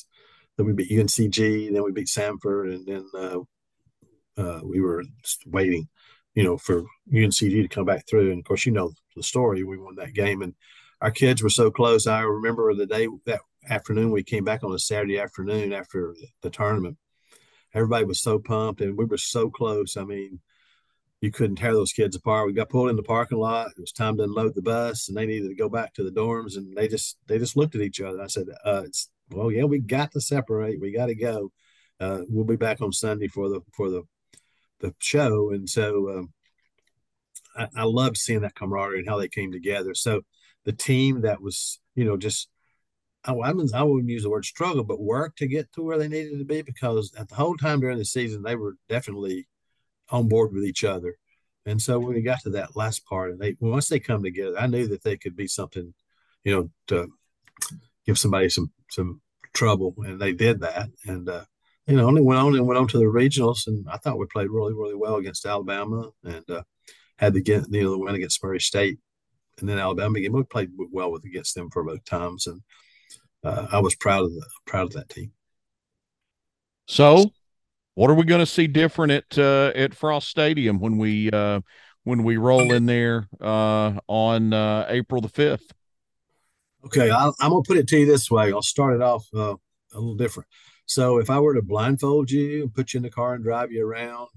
then 0.56 0.66
we 0.66 0.72
beat 0.74 0.90
UNCG, 0.90 1.74
then 1.74 1.84
we 1.84 1.92
beat 1.92 2.08
Samford, 2.08 2.74
and 2.74 2.86
then 2.86 3.10
uh, 3.14 3.40
uh, 4.42 4.62
we 4.64 4.80
were 4.80 5.04
waiting, 5.46 5.90
you 6.34 6.44
know, 6.44 6.58
for 6.58 6.84
UNCG 7.14 7.62
to 7.62 7.68
come 7.68 7.86
back 7.86 8.08
through. 8.08 8.32
And 8.32 8.40
of 8.40 8.46
course, 8.46 8.66
you 8.66 8.72
know 8.72 8.94
the 9.18 9.24
story. 9.24 9.64
We 9.64 9.78
won 9.78 9.96
that 9.96 10.14
game, 10.14 10.42
and 10.42 10.54
our 11.02 11.12
kids 11.12 11.42
were 11.42 11.50
so 11.50 11.72
close. 11.72 12.06
I 12.08 12.22
remember 12.22 12.74
the 12.74 12.86
day 12.86 13.08
that 13.26 13.42
afternoon 13.68 14.12
we 14.12 14.24
came 14.24 14.44
back 14.44 14.64
on 14.64 14.74
a 14.74 14.80
Saturday 14.80 15.20
afternoon 15.20 15.74
after 15.74 16.16
the 16.42 16.50
tournament. 16.50 16.98
Everybody 17.74 18.06
was 18.06 18.22
so 18.22 18.38
pumped, 18.38 18.82
and 18.82 18.98
we 18.98 19.06
were 19.06 19.18
so 19.18 19.50
close. 19.50 19.98
I 19.98 20.04
mean, 20.04 20.40
you 21.22 21.32
couldn't 21.32 21.56
tear 21.56 21.74
those 21.74 21.94
kids 21.94 22.16
apart. 22.16 22.46
We 22.46 22.54
got 22.54 22.70
pulled 22.70 22.90
in 22.90 22.96
the 22.96 23.04
parking 23.04 23.40
lot. 23.40 23.72
It 23.72 23.80
was 23.80 23.92
time 23.92 24.18
to 24.18 24.24
unload 24.24 24.56
the 24.56 24.62
bus, 24.62 25.08
and 25.08 25.18
they 25.18 25.26
needed 25.26 25.50
to 25.50 25.56
go 25.56 25.70
back 25.70 25.94
to 25.94 26.04
the 26.04 26.12
dorms. 26.12 26.58
And 26.58 26.76
they 26.76 26.88
just 26.88 27.18
they 27.28 27.40
just 27.40 27.56
looked 27.56 27.76
at 27.76 27.82
each 27.82 28.02
other. 28.02 28.22
I 28.22 28.28
said, 28.28 28.48
uh, 28.66 28.84
"It's 28.86 29.10
well, 29.30 29.52
yeah, 29.52 29.64
we 29.64 29.80
got 29.80 30.12
to 30.12 30.22
separate. 30.22 30.82
We 30.82 30.92
got 30.92 31.08
to 31.08 31.16
go. 31.16 31.52
Uh, 32.00 32.22
we'll 32.28 32.46
be 32.46 32.58
back 32.58 32.82
on 32.82 32.92
Sunday 32.92 33.28
for 33.28 33.50
the 33.50 33.62
for 33.76 33.90
the 33.90 34.04
the 34.82 34.94
show." 35.00 35.52
And 35.52 35.70
so 35.70 36.10
um, 36.10 36.34
I, 37.56 37.68
I 37.76 37.84
loved 37.86 38.18
seeing 38.18 38.42
that 38.42 38.56
camaraderie 38.56 39.00
and 39.00 39.10
how 39.10 39.18
they 39.18 39.30
came 39.30 39.52
together. 39.52 39.96
So 39.96 40.22
the 40.66 40.74
team 40.74 41.22
that 41.22 41.42
was, 41.42 41.80
you 41.96 42.06
know, 42.06 42.18
just 42.18 42.50
I, 43.24 43.34
I, 43.34 43.54
mean, 43.54 43.68
I 43.74 43.84
wouldn't 43.84 44.10
use 44.10 44.24
the 44.24 44.30
word 44.30 44.46
struggle, 44.46 44.84
but 44.84 45.02
work 45.02 45.36
to 45.38 45.48
get 45.48 45.72
to 45.74 45.84
where 45.84 45.98
they 45.98 46.08
needed 46.08 46.40
to 46.40 46.46
be 46.46 46.62
because 46.62 47.14
at 47.16 47.30
the 47.30 47.36
whole 47.36 47.56
time 47.56 47.80
during 47.80 47.98
the 47.98 48.06
season 48.06 48.42
they 48.42 48.56
were 48.56 48.76
definitely 48.90 49.48
on 50.10 50.28
board 50.28 50.54
with 50.54 50.66
each 50.66 50.84
other. 50.84 51.18
And 51.66 51.82
so 51.82 52.00
when 52.00 52.16
we 52.16 52.22
got 52.22 52.42
to 52.42 52.50
that 52.52 52.76
last 52.76 53.06
part, 53.06 53.32
and 53.32 53.40
they 53.40 53.56
once 53.60 53.88
they 53.88 54.00
come 54.00 54.24
together, 54.24 54.58
I 54.60 54.68
knew 54.68 54.88
that 54.88 55.04
they 55.04 55.16
could 55.18 55.36
be 55.36 55.48
something, 55.48 55.94
you 56.44 56.56
know, 56.56 56.70
to 56.88 57.12
give 58.06 58.18
somebody 58.18 58.50
some 58.50 58.72
some 58.90 59.22
trouble, 59.54 59.94
and 60.00 60.20
they 60.20 60.34
did 60.34 60.62
that. 60.62 60.90
And 61.06 61.30
uh, 61.30 61.46
you 61.86 61.96
know, 61.98 62.08
only 62.08 62.22
went 62.22 62.40
on 62.40 62.56
and 62.56 62.66
went 62.66 62.80
on 62.80 62.88
to 62.90 62.98
the 62.98 63.06
regionals, 63.06 63.68
and 63.68 63.86
I 63.90 63.98
thought 63.98 64.18
we 64.18 64.26
played 64.26 64.50
really 64.50 64.74
really 64.74 64.96
well 64.96 65.18
against 65.18 65.46
Alabama, 65.46 66.10
and 66.24 66.50
uh, 66.50 66.64
had 67.18 67.34
the 67.34 67.42
get 67.42 67.66
you 67.70 67.84
know 67.84 67.92
the 67.92 68.00
win 68.00 68.16
against 68.16 68.44
Murray 68.44 68.60
State, 68.60 68.98
and 69.62 69.70
then 69.70 69.80
Alabama 69.80 70.18
again. 70.18 70.34
We 70.34 70.44
played 70.44 70.72
well 70.92 71.12
with 71.12 71.26
against 71.26 71.56
them 71.56 71.70
for 71.70 71.84
both 71.84 72.04
times, 72.06 72.48
and 72.48 72.62
uh, 73.44 73.68
I 73.72 73.80
was 73.80 73.96
proud 73.96 74.26
of 74.26 74.34
the 74.34 74.46
proud 74.66 74.88
of 74.88 74.94
that 74.94 75.10
team. 75.10 75.32
So 76.88 77.32
what 77.96 78.10
are 78.10 78.16
we 78.16 78.24
going 78.24 78.40
to 78.40 78.46
see 78.46 78.68
different 78.68 79.12
at 79.12 79.38
uh, 79.38 79.72
at 79.76 79.94
Frost 79.94 80.28
Stadium 80.28 80.80
when 80.80 80.98
we 80.98 81.30
uh, 81.32 81.62
when 82.04 82.24
we 82.24 82.38
roll 82.38 82.72
in 82.74 82.86
there 82.86 83.28
uh, 83.40 84.00
on 84.08 84.54
uh, 84.54 84.86
April 84.90 85.22
the 85.22 85.30
fifth? 85.30 85.72
Okay, 86.86 87.12
i 87.12 87.26
am 87.26 87.34
going 87.52 87.64
to 87.64 87.68
put 87.68 87.78
it 87.78 87.88
to 87.90 88.00
you 88.00 88.06
this 88.06 88.32
way. 88.32 88.52
I'll 88.52 88.64
start 88.64 88.96
it 88.96 89.02
off 89.02 89.28
uh, 89.36 89.56
a 89.94 89.96
little 89.96 90.16
different. 90.16 90.48
So, 90.88 91.20
if 91.20 91.30
I 91.30 91.40
were 91.40 91.54
to 91.54 91.62
blindfold 91.62 92.32
you 92.32 92.64
and 92.64 92.74
put 92.74 92.94
you 92.94 92.98
in 92.98 93.04
the 93.04 93.12
car 93.12 93.36
and 93.36 93.44
drive 93.44 93.72
you 93.72 93.86
around, 93.86 94.30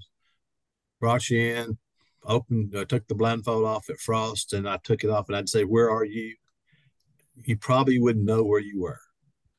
brought 1.01 1.31
you 1.31 1.41
in, 1.41 1.79
opened, 2.25 2.75
uh, 2.75 2.85
took 2.85 3.07
the 3.09 3.15
blindfold 3.15 3.65
off 3.65 3.91
at 3.91 3.99
Frost, 3.99 4.53
and 4.53 4.69
I 4.69 4.79
took 4.79 5.05
it 5.05 5.11
off, 5.11 5.29
and 5.29 5.37
I'd 5.37 5.49
say, 5.49 5.65
"Where 5.65 5.91
are 5.91 6.05
you?" 6.05 6.37
You 7.45 7.57
probably 7.57 7.99
wouldn't 7.99 8.25
know 8.25 8.45
where 8.45 8.61
you 8.61 8.81
were 8.81 9.01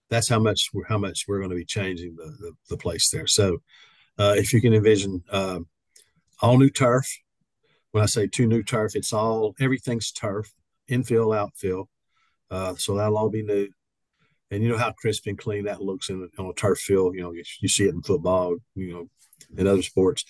that's 0.09 0.29
how 0.29 0.39
much 0.39 0.69
how 0.87 0.97
much 0.97 1.25
we're 1.27 1.39
going 1.39 1.49
to 1.49 1.55
be 1.55 1.65
changing 1.65 2.15
the 2.15 2.25
the, 2.39 2.51
the 2.69 2.77
place 2.77 3.09
there. 3.09 3.27
So 3.27 3.61
uh, 4.17 4.35
if 4.37 4.53
you 4.53 4.61
can 4.61 4.73
envision 4.73 5.23
uh, 5.31 5.59
all 6.41 6.57
new 6.57 6.69
turf, 6.69 7.07
when 7.91 8.03
I 8.03 8.07
say 8.07 8.27
two 8.27 8.47
new 8.47 8.63
turf, 8.63 8.95
it's 8.95 9.13
all 9.13 9.55
everything's 9.59 10.11
turf, 10.11 10.53
infield, 10.87 11.33
outfield. 11.33 11.87
Uh, 12.49 12.75
so 12.75 12.95
that'll 12.95 13.17
all 13.17 13.29
be 13.29 13.43
new. 13.43 13.67
And 14.51 14.61
you 14.61 14.69
know 14.69 14.77
how 14.77 14.91
crisp 14.91 15.25
and 15.27 15.37
clean 15.37 15.65
that 15.65 15.81
looks 15.81 16.09
in 16.09 16.29
on 16.37 16.45
a 16.45 16.53
turf 16.53 16.79
field. 16.79 17.15
You 17.15 17.23
know, 17.23 17.31
you, 17.33 17.43
you 17.61 17.67
see 17.67 17.85
it 17.85 17.95
in 17.95 18.03
football, 18.03 18.55
you 18.75 18.93
know, 18.93 19.09
in 19.57 19.67
other 19.67 19.81
sports. 19.81 20.23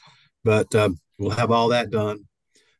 But 0.43 0.73
um, 0.73 0.99
we'll 1.17 1.31
have 1.31 1.51
all 1.51 1.69
that 1.69 1.89
done. 1.89 2.25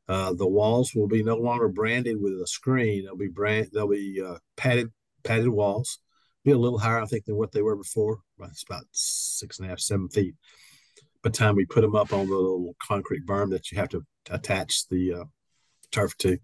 Uh, 0.08 0.34
the 0.34 0.48
walls 0.48 0.94
will 0.94 1.08
be 1.08 1.24
no 1.24 1.36
longer 1.36 1.68
branded 1.68 2.18
with 2.22 2.34
a 2.34 2.48
screen. 2.48 3.06
They'll 3.06 3.16
be 3.16 3.28
brand. 3.28 3.70
They'll 3.74 3.88
be 3.88 4.22
uh, 4.26 4.38
padded 4.56 4.92
padded 5.24 5.50
walls 5.50 6.00
be 6.46 6.52
a 6.52 6.58
little 6.58 6.78
higher, 6.78 7.02
I 7.02 7.06
think, 7.06 7.26
than 7.26 7.36
what 7.36 7.52
they 7.52 7.64
were 7.64 7.76
before. 7.76 8.20
It's 8.40 8.64
about 8.64 8.86
six 8.92 9.58
and 9.58 9.66
a 9.66 9.70
half, 9.70 9.80
seven 9.80 10.08
feet. 10.08 10.36
By 11.24 11.32
the 11.32 11.38
time 11.38 11.56
we 11.56 11.66
put 11.66 11.82
them 11.82 11.96
up 11.96 12.14
on 12.14 12.28
the 12.28 12.36
little 12.36 12.76
concrete 12.80 13.26
berm 13.26 13.50
that 13.50 13.72
you 13.72 13.80
have 13.80 13.90
to 13.90 14.06
attach 14.30 14.88
the 14.88 15.14
uh, 15.14 15.24
turf 15.92 16.16
to. 16.20 16.38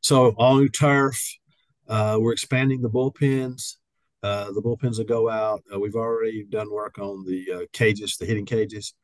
So 0.00 0.30
all 0.38 0.56
new 0.56 0.70
turf. 0.70 1.20
Uh, 1.86 2.16
we're 2.18 2.32
expanding 2.32 2.80
the 2.80 2.88
bullpens. 2.88 3.76
Uh, 4.22 4.46
the 4.52 4.62
bullpens 4.62 4.96
will 4.96 5.04
go 5.04 5.28
out. 5.28 5.62
Uh, 5.72 5.78
we've 5.78 5.96
already 5.96 6.44
done 6.48 6.72
work 6.72 6.98
on 6.98 7.24
the 7.26 7.68
cages, 7.72 8.16
the 8.16 8.24
hitting 8.24 8.46
cages. 8.46 8.94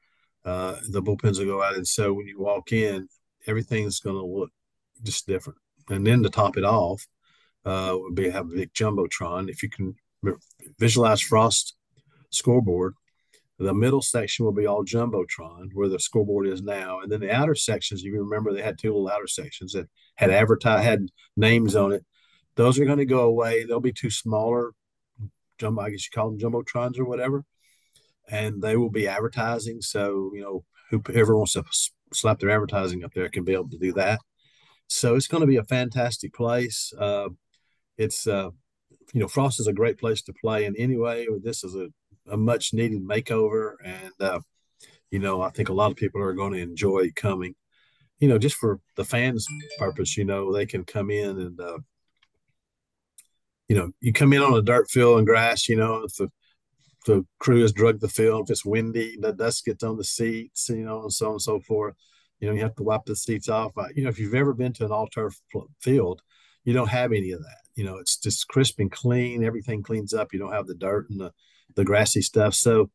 Uh, 0.48 0.76
the 0.88 1.02
bullpens 1.02 1.38
will 1.38 1.46
go 1.46 1.62
out, 1.62 1.76
and 1.76 1.86
so 1.86 2.12
when 2.12 2.26
you 2.26 2.40
walk 2.40 2.72
in, 2.72 3.08
everything's 3.46 4.00
going 4.00 4.16
to 4.16 4.24
look 4.24 4.50
just 5.02 5.26
different. 5.26 5.58
And 5.90 6.06
then 6.06 6.22
to 6.22 6.30
top 6.30 6.56
it 6.56 6.64
off, 6.64 7.06
uh, 7.64 7.94
would 7.94 8.14
be 8.14 8.30
have 8.30 8.46
a 8.46 8.54
big 8.54 8.72
jumbotron. 8.72 9.50
If 9.50 9.62
you 9.62 9.68
can 9.68 9.94
visualize 10.78 11.20
Frost 11.20 11.76
scoreboard. 12.30 12.94
The 13.58 13.74
middle 13.74 14.02
section 14.02 14.44
will 14.44 14.52
be 14.52 14.66
all 14.66 14.84
jumbotron, 14.84 15.70
where 15.72 15.88
the 15.88 15.98
scoreboard 15.98 16.46
is 16.46 16.62
now, 16.62 17.00
and 17.00 17.10
then 17.10 17.20
the 17.20 17.34
outer 17.34 17.56
sections. 17.56 18.02
You 18.02 18.22
remember 18.22 18.52
they 18.52 18.62
had 18.62 18.78
two 18.78 18.92
little 18.92 19.10
outer 19.10 19.26
sections 19.26 19.72
that 19.72 19.88
had 20.14 20.30
advertised 20.30 20.84
had 20.84 21.08
names 21.36 21.74
on 21.74 21.92
it. 21.92 22.04
Those 22.54 22.78
are 22.78 22.84
going 22.84 22.98
to 22.98 23.04
go 23.04 23.22
away. 23.22 23.64
They'll 23.64 23.80
be 23.80 23.92
two 23.92 24.10
smaller 24.10 24.72
jumbo. 25.58 25.82
I 25.82 25.90
guess 25.90 26.06
you 26.06 26.10
call 26.14 26.30
them 26.30 26.38
jumbotrons 26.38 26.98
or 26.98 27.04
whatever, 27.04 27.44
and 28.30 28.62
they 28.62 28.76
will 28.76 28.90
be 28.90 29.08
advertising. 29.08 29.80
So 29.80 30.30
you 30.34 30.42
know, 30.42 30.64
whoever 30.90 31.36
wants 31.36 31.54
to 31.54 31.64
slap 32.12 32.38
their 32.38 32.50
advertising 32.50 33.04
up 33.04 33.12
there 33.14 33.28
can 33.28 33.44
be 33.44 33.52
able 33.52 33.70
to 33.70 33.78
do 33.78 33.92
that. 33.94 34.20
So 34.88 35.16
it's 35.16 35.28
going 35.28 35.42
to 35.42 35.46
be 35.46 35.56
a 35.56 35.64
fantastic 35.64 36.32
place. 36.32 36.92
Uh, 36.98 37.28
it's 37.98 38.26
uh, 38.26 38.50
you 39.12 39.20
know, 39.20 39.28
Frost 39.28 39.60
is 39.60 39.66
a 39.66 39.72
great 39.72 39.98
place 39.98 40.22
to 40.22 40.32
play. 40.32 40.64
And 40.64 40.76
anyway, 40.78 41.26
this 41.42 41.64
is 41.64 41.74
a, 41.74 41.88
a 42.30 42.36
much 42.36 42.72
needed 42.72 43.02
makeover. 43.02 43.74
And, 43.84 44.12
uh, 44.20 44.40
you 45.10 45.18
know, 45.18 45.40
I 45.40 45.50
think 45.50 45.68
a 45.68 45.74
lot 45.74 45.90
of 45.90 45.96
people 45.96 46.20
are 46.22 46.34
going 46.34 46.52
to 46.52 46.60
enjoy 46.60 47.10
coming, 47.16 47.54
you 48.18 48.28
know, 48.28 48.38
just 48.38 48.56
for 48.56 48.80
the 48.96 49.04
fans' 49.04 49.46
purpose. 49.78 50.16
You 50.16 50.24
know, 50.24 50.52
they 50.52 50.66
can 50.66 50.84
come 50.84 51.10
in 51.10 51.38
and, 51.38 51.60
uh, 51.60 51.78
you 53.68 53.76
know, 53.76 53.90
you 54.00 54.12
come 54.12 54.32
in 54.32 54.42
on 54.42 54.54
a 54.54 54.62
dirt 54.62 54.90
field 54.90 55.18
and 55.18 55.26
grass, 55.26 55.68
you 55.68 55.76
know, 55.76 56.04
if 56.04 56.14
the, 56.16 56.30
the 57.08 57.26
crew 57.38 57.62
has 57.62 57.72
drugged 57.72 58.02
the 58.02 58.08
field, 58.08 58.42
if 58.44 58.52
it's 58.52 58.66
windy, 58.66 59.16
the 59.18 59.32
dust 59.32 59.64
gets 59.64 59.82
on 59.82 59.96
the 59.96 60.04
seats, 60.04 60.68
you 60.68 60.84
know, 60.84 61.02
and 61.02 61.12
so 61.12 61.26
on 61.26 61.32
and 61.32 61.42
so 61.42 61.58
forth. 61.60 61.94
You 62.38 62.48
know, 62.48 62.54
you 62.54 62.60
have 62.60 62.74
to 62.76 62.82
wipe 62.82 63.06
the 63.06 63.16
seats 63.16 63.48
off. 63.48 63.72
You 63.96 64.04
know, 64.04 64.10
if 64.10 64.18
you've 64.18 64.34
ever 64.34 64.52
been 64.52 64.74
to 64.74 64.84
an 64.84 64.92
all 64.92 65.08
turf 65.08 65.40
field, 65.80 66.20
you 66.64 66.74
don't 66.74 66.90
have 66.90 67.12
any 67.12 67.32
of 67.32 67.40
that. 67.40 67.62
You 67.76 67.84
know, 67.84 67.96
it's 67.96 68.18
just 68.18 68.46
crisp 68.48 68.78
and 68.78 68.92
clean. 68.92 69.42
Everything 69.42 69.82
cleans 69.82 70.12
up. 70.12 70.34
You 70.34 70.38
don't 70.38 70.52
have 70.52 70.66
the 70.66 70.74
dirt 70.74 71.08
and 71.08 71.18
the, 71.18 71.32
the 71.76 71.84
grassy 71.84 72.20
stuff. 72.20 72.52
So 72.52 72.90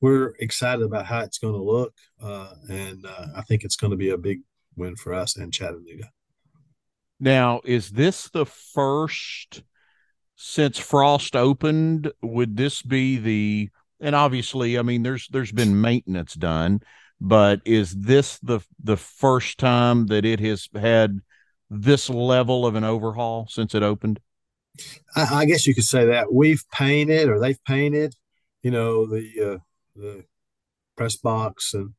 we're 0.00 0.32
excited 0.38 0.84
about 0.84 1.06
how 1.06 1.20
it's 1.20 1.38
going 1.38 1.54
to 1.54 1.62
look. 1.62 1.92
Uh, 2.22 2.52
and 2.70 3.04
uh, 3.04 3.26
I 3.36 3.42
think 3.42 3.64
it's 3.64 3.76
going 3.76 3.90
to 3.90 3.96
be 3.96 4.10
a 4.10 4.16
big 4.16 4.42
win 4.76 4.94
for 4.94 5.12
us 5.12 5.36
in 5.36 5.50
Chattanooga. 5.50 6.08
Now, 7.18 7.62
is 7.64 7.90
this 7.90 8.30
the 8.30 8.46
first 8.46 9.62
since 10.50 10.78
Frost 10.78 11.36
opened? 11.36 12.12
Would 12.22 12.56
this 12.56 12.82
be 12.82 13.16
the 13.16 13.70
and 14.00 14.14
obviously, 14.14 14.78
I 14.78 14.82
mean, 14.82 15.02
there's 15.02 15.28
there's 15.28 15.52
been 15.52 15.80
maintenance 15.80 16.34
done, 16.34 16.80
but 17.20 17.60
is 17.64 17.92
this 17.92 18.38
the 18.38 18.60
the 18.82 18.96
first 18.96 19.58
time 19.58 20.06
that 20.06 20.24
it 20.24 20.40
has 20.40 20.68
had 20.74 21.20
this 21.68 22.08
level 22.08 22.66
of 22.66 22.74
an 22.74 22.84
overhaul 22.84 23.46
since 23.48 23.74
it 23.74 23.82
opened? 23.82 24.20
I, 25.14 25.26
I 25.40 25.44
guess 25.44 25.66
you 25.66 25.74
could 25.74 25.84
say 25.84 26.06
that 26.06 26.32
we've 26.32 26.64
painted 26.72 27.28
or 27.28 27.38
they've 27.38 27.62
painted, 27.64 28.14
you 28.62 28.70
know, 28.70 29.06
the 29.06 29.54
uh, 29.54 29.58
the 29.96 30.24
press 30.96 31.16
box 31.16 31.74
and 31.74 31.94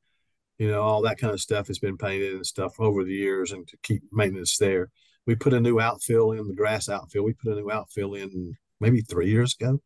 you 0.57 0.69
know 0.69 0.81
all 0.81 1.01
that 1.03 1.17
kind 1.17 1.33
of 1.33 1.41
stuff 1.41 1.67
has 1.67 1.79
been 1.79 1.97
painted 1.97 2.33
and 2.33 2.45
stuff 2.45 2.79
over 2.79 3.03
the 3.03 3.13
years 3.13 3.51
and 3.51 3.67
to 3.67 3.77
keep 3.83 4.01
maintenance 4.11 4.57
there. 4.57 4.89
We 5.27 5.35
put 5.35 5.53
a 5.53 5.59
new 5.59 5.79
outfield 5.79 6.37
in 6.37 6.47
the 6.47 6.55
grass 6.55 6.89
outfield. 6.89 7.25
We 7.25 7.33
put 7.33 7.53
a 7.53 7.55
new 7.55 7.71
outfield 7.71 8.17
in 8.17 8.55
maybe 8.79 9.01
three 9.01 9.29
years 9.29 9.55
ago 9.59 9.79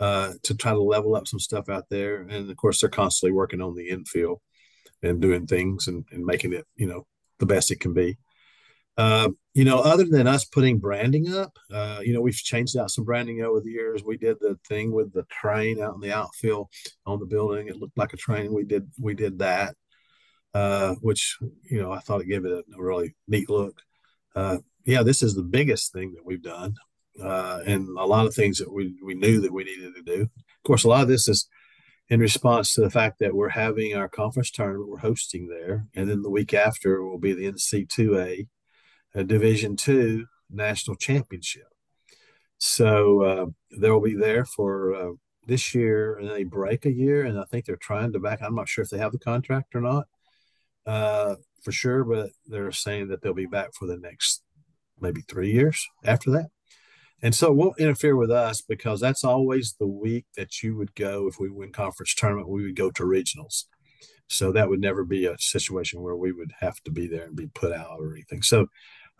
uh, 0.00 0.32
to 0.42 0.56
try 0.56 0.72
to 0.72 0.80
level 0.80 1.14
up 1.14 1.26
some 1.26 1.40
stuff 1.40 1.68
out 1.68 1.84
there. 1.90 2.22
And 2.22 2.50
of 2.50 2.56
course, 2.56 2.80
they're 2.80 2.90
constantly 2.90 3.32
working 3.32 3.60
on 3.60 3.74
the 3.74 3.88
infield 3.88 4.40
and 5.02 5.20
doing 5.20 5.46
things 5.46 5.88
and, 5.88 6.04
and 6.10 6.24
making 6.24 6.52
it, 6.52 6.66
you 6.76 6.86
know, 6.86 7.06
the 7.38 7.46
best 7.46 7.70
it 7.70 7.80
can 7.80 7.92
be. 7.92 8.18
Uh, 8.98 9.30
you 9.54 9.64
know, 9.64 9.78
other 9.78 10.04
than 10.04 10.26
us 10.26 10.44
putting 10.44 10.78
branding 10.78 11.32
up, 11.32 11.56
uh, 11.72 12.00
you 12.02 12.12
know, 12.12 12.20
we've 12.20 12.34
changed 12.34 12.76
out 12.76 12.90
some 12.90 13.04
branding 13.04 13.42
over 13.42 13.60
the 13.60 13.70
years. 13.70 14.02
We 14.04 14.16
did 14.16 14.38
the 14.40 14.58
thing 14.68 14.92
with 14.92 15.12
the 15.12 15.24
train 15.30 15.82
out 15.82 15.94
in 15.94 16.00
the 16.00 16.14
outfield 16.14 16.68
on 17.06 17.18
the 17.18 17.26
building. 17.26 17.68
It 17.68 17.76
looked 17.76 17.96
like 17.96 18.12
a 18.12 18.18
train. 18.18 18.52
We 18.52 18.64
did 18.64 18.90
we 19.00 19.14
did 19.14 19.38
that, 19.38 19.76
uh, 20.52 20.94
which 21.00 21.38
you 21.70 21.80
know 21.80 21.90
I 21.90 22.00
thought 22.00 22.20
it 22.20 22.28
gave 22.28 22.44
it 22.44 22.52
a, 22.52 22.58
a 22.76 22.82
really 22.82 23.14
neat 23.28 23.48
look. 23.48 23.80
Uh, 24.34 24.58
yeah, 24.84 25.02
this 25.02 25.22
is 25.22 25.34
the 25.34 25.42
biggest 25.42 25.92
thing 25.92 26.14
that 26.14 26.24
we've 26.24 26.42
done, 26.42 26.74
uh, 27.22 27.60
and 27.66 27.88
a 27.96 28.04
lot 28.04 28.26
of 28.26 28.34
things 28.34 28.58
that 28.58 28.72
we 28.72 28.94
we 29.02 29.14
knew 29.14 29.40
that 29.40 29.52
we 29.52 29.64
needed 29.64 29.94
to 29.94 30.02
do. 30.02 30.22
Of 30.22 30.62
course, 30.64 30.84
a 30.84 30.88
lot 30.88 31.02
of 31.02 31.08
this 31.08 31.28
is 31.28 31.48
in 32.08 32.20
response 32.20 32.74
to 32.74 32.80
the 32.80 32.90
fact 32.90 33.18
that 33.20 33.34
we're 33.34 33.50
having 33.50 33.94
our 33.94 34.08
conference 34.08 34.50
tournament. 34.50 34.88
We're 34.88 34.98
hosting 34.98 35.48
there, 35.48 35.86
and 35.94 36.08
then 36.08 36.22
the 36.22 36.30
week 36.30 36.54
after 36.54 37.02
will 37.02 37.18
be 37.18 37.32
the 37.32 37.50
NC2A 37.52 38.48
a 39.14 39.24
Division 39.24 39.76
two 39.76 40.26
national 40.50 40.96
championship. 40.96 41.68
So 42.58 43.22
uh, 43.22 43.46
they'll 43.78 44.00
be 44.00 44.14
there 44.14 44.44
for 44.44 44.94
uh, 44.94 45.12
this 45.46 45.74
year, 45.74 46.16
and 46.16 46.30
they 46.30 46.44
break 46.44 46.86
a 46.86 46.92
year, 46.92 47.24
and 47.24 47.38
I 47.38 47.44
think 47.44 47.66
they're 47.66 47.76
trying 47.76 48.12
to 48.12 48.20
back. 48.20 48.40
I'm 48.42 48.54
not 48.54 48.68
sure 48.68 48.84
if 48.84 48.90
they 48.90 48.98
have 48.98 49.12
the 49.12 49.18
contract 49.18 49.74
or 49.74 49.80
not 49.80 50.06
uh, 50.86 51.36
for 51.62 51.72
sure, 51.72 52.04
but 52.04 52.30
they're 52.46 52.72
saying 52.72 53.08
that 53.08 53.22
they'll 53.22 53.34
be 53.34 53.46
back 53.46 53.74
for 53.74 53.86
the 53.86 53.96
next 53.96 54.42
maybe 55.00 55.22
three 55.22 55.52
years 55.52 55.86
after 56.04 56.30
that. 56.30 56.48
And 57.22 57.34
so 57.34 57.48
it 57.52 57.56
won't 57.56 57.78
interfere 57.78 58.16
with 58.16 58.30
us 58.30 58.62
because 58.62 59.00
that's 59.00 59.22
always 59.22 59.74
the 59.78 59.86
week 59.86 60.26
that 60.36 60.62
you 60.62 60.76
would 60.76 60.94
go 60.94 61.28
if 61.28 61.38
we 61.38 61.50
win 61.50 61.72
conference 61.72 62.14
tournament, 62.14 62.48
we 62.48 62.64
would 62.64 62.76
go 62.76 62.90
to 62.90 63.04
regionals. 63.04 63.64
So 64.28 64.50
that 64.52 64.68
would 64.68 64.80
never 64.80 65.04
be 65.04 65.26
a 65.26 65.38
situation 65.38 66.02
where 66.02 66.16
we 66.16 66.32
would 66.32 66.52
have 66.60 66.82
to 66.84 66.90
be 66.90 67.06
there 67.06 67.24
and 67.26 67.36
be 67.36 67.46
put 67.48 67.72
out 67.72 68.00
or 68.00 68.12
anything. 68.12 68.42
So 68.42 68.66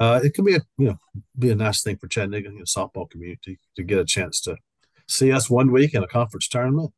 uh, 0.00 0.20
it 0.24 0.34
can 0.34 0.44
be 0.44 0.56
a 0.56 0.60
you 0.78 0.86
know 0.86 0.96
be 1.38 1.50
a 1.50 1.54
nice 1.54 1.82
thing 1.82 1.96
for 1.96 2.08
Chattanooga 2.08 2.48
you 2.50 2.58
know, 2.58 2.64
softball 2.64 3.08
community 3.08 3.58
to 3.76 3.84
get 3.84 3.98
a 3.98 4.04
chance 4.04 4.40
to 4.42 4.56
see 5.08 5.30
us 5.30 5.50
one 5.50 5.70
week 5.70 5.94
in 5.94 6.02
a 6.02 6.08
conference 6.08 6.48
tournament, 6.48 6.92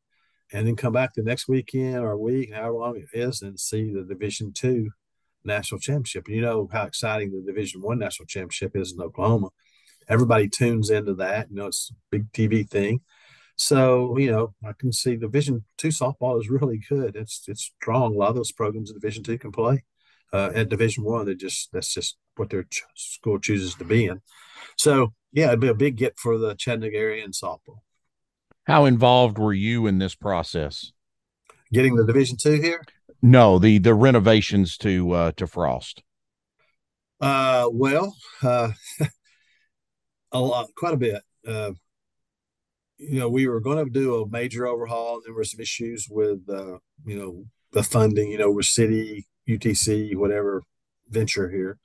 and 0.53 0.67
then 0.67 0.77
come 0.77 0.93
back 0.93 1.13
the 1.15 1.23
next 1.23 1.49
weekend 1.49 1.99
or 1.99 2.17
week, 2.17 2.55
however 2.55 2.75
long 2.75 2.97
it 2.97 3.09
is, 3.13 3.43
and 3.43 3.59
see 3.59 3.93
the 3.93 4.05
Division 4.05 4.53
two 4.53 4.91
national 5.45 5.81
championship. 5.81 6.27
And 6.27 6.37
you 6.37 6.43
know 6.43 6.69
how 6.73 6.85
exciting 6.85 7.33
the 7.33 7.43
Division 7.53 7.83
one 7.83 7.99
national 7.99 8.27
championship 8.27 8.77
is 8.77 8.93
in 8.93 9.01
Oklahoma. 9.01 9.49
Everybody 10.09 10.49
tunes 10.49 10.91
into 10.91 11.15
that. 11.15 11.51
You 11.51 11.57
know, 11.57 11.67
it's 11.67 11.91
a 11.91 11.95
big 12.11 12.31
TV 12.33 12.69
thing. 12.69 13.01
So 13.57 14.19
you 14.19 14.31
know, 14.31 14.55
I 14.65 14.73
can 14.79 14.93
see 14.93 15.17
Division 15.17 15.65
two 15.79 15.89
softball 15.89 16.41
is 16.41 16.51
really 16.51 16.81
good. 16.89 17.17
It's 17.17 17.45
it's 17.47 17.73
strong. 17.81 18.15
A 18.15 18.19
lot 18.19 18.31
of 18.31 18.37
those 18.37 18.53
programs 18.53 18.91
in 18.91 18.99
Division 18.99 19.23
two 19.23 19.39
can 19.39 19.53
play. 19.53 19.85
Uh, 20.33 20.51
at 20.55 20.69
Division 20.69 21.05
one, 21.05 21.27
they 21.27 21.35
just 21.35 21.71
that's 21.73 21.95
just 21.95 22.17
what 22.37 22.51
their 22.51 22.65
ch- 22.65 22.83
school 22.97 23.39
chooses 23.39 23.75
to 23.77 23.85
be 23.85 24.07
in. 24.07 24.21
So 24.77 25.13
yeah, 25.33 25.49
it'd 25.49 25.61
be 25.61 25.69
a 25.69 25.75
big 25.75 25.97
get 25.97 26.19
for 26.19 26.39
the 26.39 26.55
Chattanooga 26.55 26.97
area 26.97 27.25
in 27.25 27.31
softball. 27.31 27.81
How 28.67 28.87
involved 28.87 29.39
were 29.39 29.53
you 29.53 29.87
in 29.87 29.99
this 29.99 30.15
process? 30.15 30.93
Getting 31.73 31.97
the 31.97 32.05
Division 32.05 32.37
two 32.37 32.61
here? 32.61 32.83
No, 33.25 33.59
the 33.59 33.79
the 33.79 33.95
renovations 33.95 34.77
to 34.77 35.13
uh, 35.13 35.33
to 35.39 35.47
Frost. 35.47 36.03
Uh, 37.23 37.71
well, 37.73 38.15
uh, 38.43 38.73
a 40.33 40.39
lot, 40.39 40.69
quite 40.77 40.93
a 40.93 40.99
bit. 40.99 41.23
Uh, 41.49 41.71
you 42.99 43.19
know, 43.19 43.31
we 43.31 43.47
were 43.47 43.61
going 43.61 43.83
to 43.83 43.91
do 43.91 44.21
a 44.21 44.29
major 44.29 44.67
overhaul, 44.67 45.23
there 45.25 45.33
were 45.33 45.43
some 45.43 45.61
issues 45.61 46.07
with, 46.11 46.41
uh, 46.51 46.77
you 47.07 47.17
know, 47.19 47.47
the 47.73 47.83
funding. 47.83 48.31
You 48.31 48.37
know, 48.37 48.51
with 48.51 48.67
city, 48.67 49.27
UTC, 49.49 50.15
whatever 50.17 50.63
venture 51.09 51.49
here, 51.49 51.79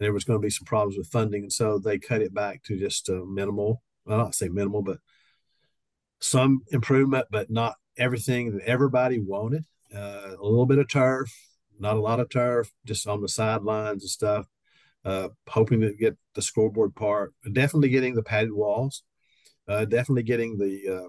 And 0.00 0.06
there 0.06 0.14
was 0.14 0.24
going 0.24 0.40
to 0.40 0.46
be 0.46 0.48
some 0.48 0.64
problems 0.64 0.96
with 0.96 1.08
funding, 1.08 1.42
and 1.42 1.52
so 1.52 1.78
they 1.78 1.98
cut 1.98 2.22
it 2.22 2.32
back 2.32 2.62
to 2.64 2.78
just 2.78 3.10
a 3.10 3.22
minimal. 3.26 3.82
Well, 4.06 4.16
not 4.16 4.34
say 4.34 4.48
minimal, 4.48 4.80
but 4.80 5.00
some 6.20 6.62
improvement, 6.68 7.26
but 7.30 7.50
not 7.50 7.74
everything 7.98 8.56
that 8.56 8.64
everybody 8.64 9.20
wanted. 9.20 9.66
Uh, 9.94 10.36
a 10.38 10.44
little 10.44 10.66
bit 10.66 10.78
of 10.78 10.88
turf, 10.88 11.32
not 11.78 11.96
a 11.96 12.00
lot 12.00 12.20
of 12.20 12.28
turf, 12.28 12.72
just 12.84 13.06
on 13.06 13.20
the 13.20 13.28
sidelines 13.28 14.02
and 14.02 14.10
stuff. 14.10 14.46
Uh, 15.04 15.28
hoping 15.48 15.80
to 15.80 15.94
get 15.94 16.16
the 16.34 16.42
scoreboard 16.42 16.94
part, 16.96 17.32
definitely 17.52 17.88
getting 17.88 18.16
the 18.16 18.22
padded 18.22 18.52
walls, 18.52 19.04
uh, 19.68 19.84
definitely 19.84 20.24
getting 20.24 20.58
the 20.58 20.96
uh, 20.96 21.08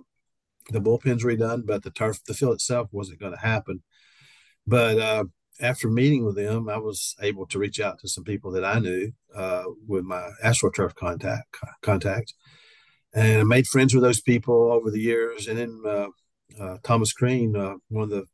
the 0.72 0.80
bullpens 0.80 1.24
redone, 1.24 1.66
but 1.66 1.82
the 1.82 1.90
turf, 1.90 2.20
the 2.28 2.34
field 2.34 2.54
itself 2.54 2.90
wasn't 2.92 3.20
going 3.20 3.32
to 3.32 3.40
happen. 3.40 3.82
But 4.68 5.00
uh, 5.00 5.24
after 5.60 5.90
meeting 5.90 6.26
with 6.26 6.36
them, 6.36 6.70
I 6.70 6.78
was 6.78 7.16
able 7.22 7.48
to 7.48 7.58
reach 7.58 7.80
out 7.80 8.00
to 8.00 8.08
some 8.08 8.24
people 8.24 8.52
that 8.52 8.66
I 8.66 8.80
knew 8.80 9.12
uh, 9.36 9.63
with 9.88 10.04
my 10.04 10.30
AstroTurf 10.44 10.94
contact 10.94 11.58
contacts, 11.82 12.36
and 13.16 13.40
I 13.40 13.44
made 13.44 13.66
friends 13.66 13.96
with 13.96 14.04
those 14.04 14.22
people 14.22 14.72
over 14.72 14.92
the 14.92 15.02
years. 15.02 15.48
And 15.48 15.58
then 15.58 15.82
uh, 16.60 16.78
Thomas 16.84 17.13
Crean, 17.13 17.56
uh, 17.56 17.76
one 17.90 18.04
of 18.04 18.10
the 18.10 18.26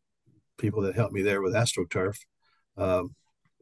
people 0.64 0.82
that 0.82 0.96
helped 0.96 1.14
me 1.14 1.22
there 1.22 1.42
with 1.42 1.54
AstroTurf, 1.54 2.18
um, 2.78 3.16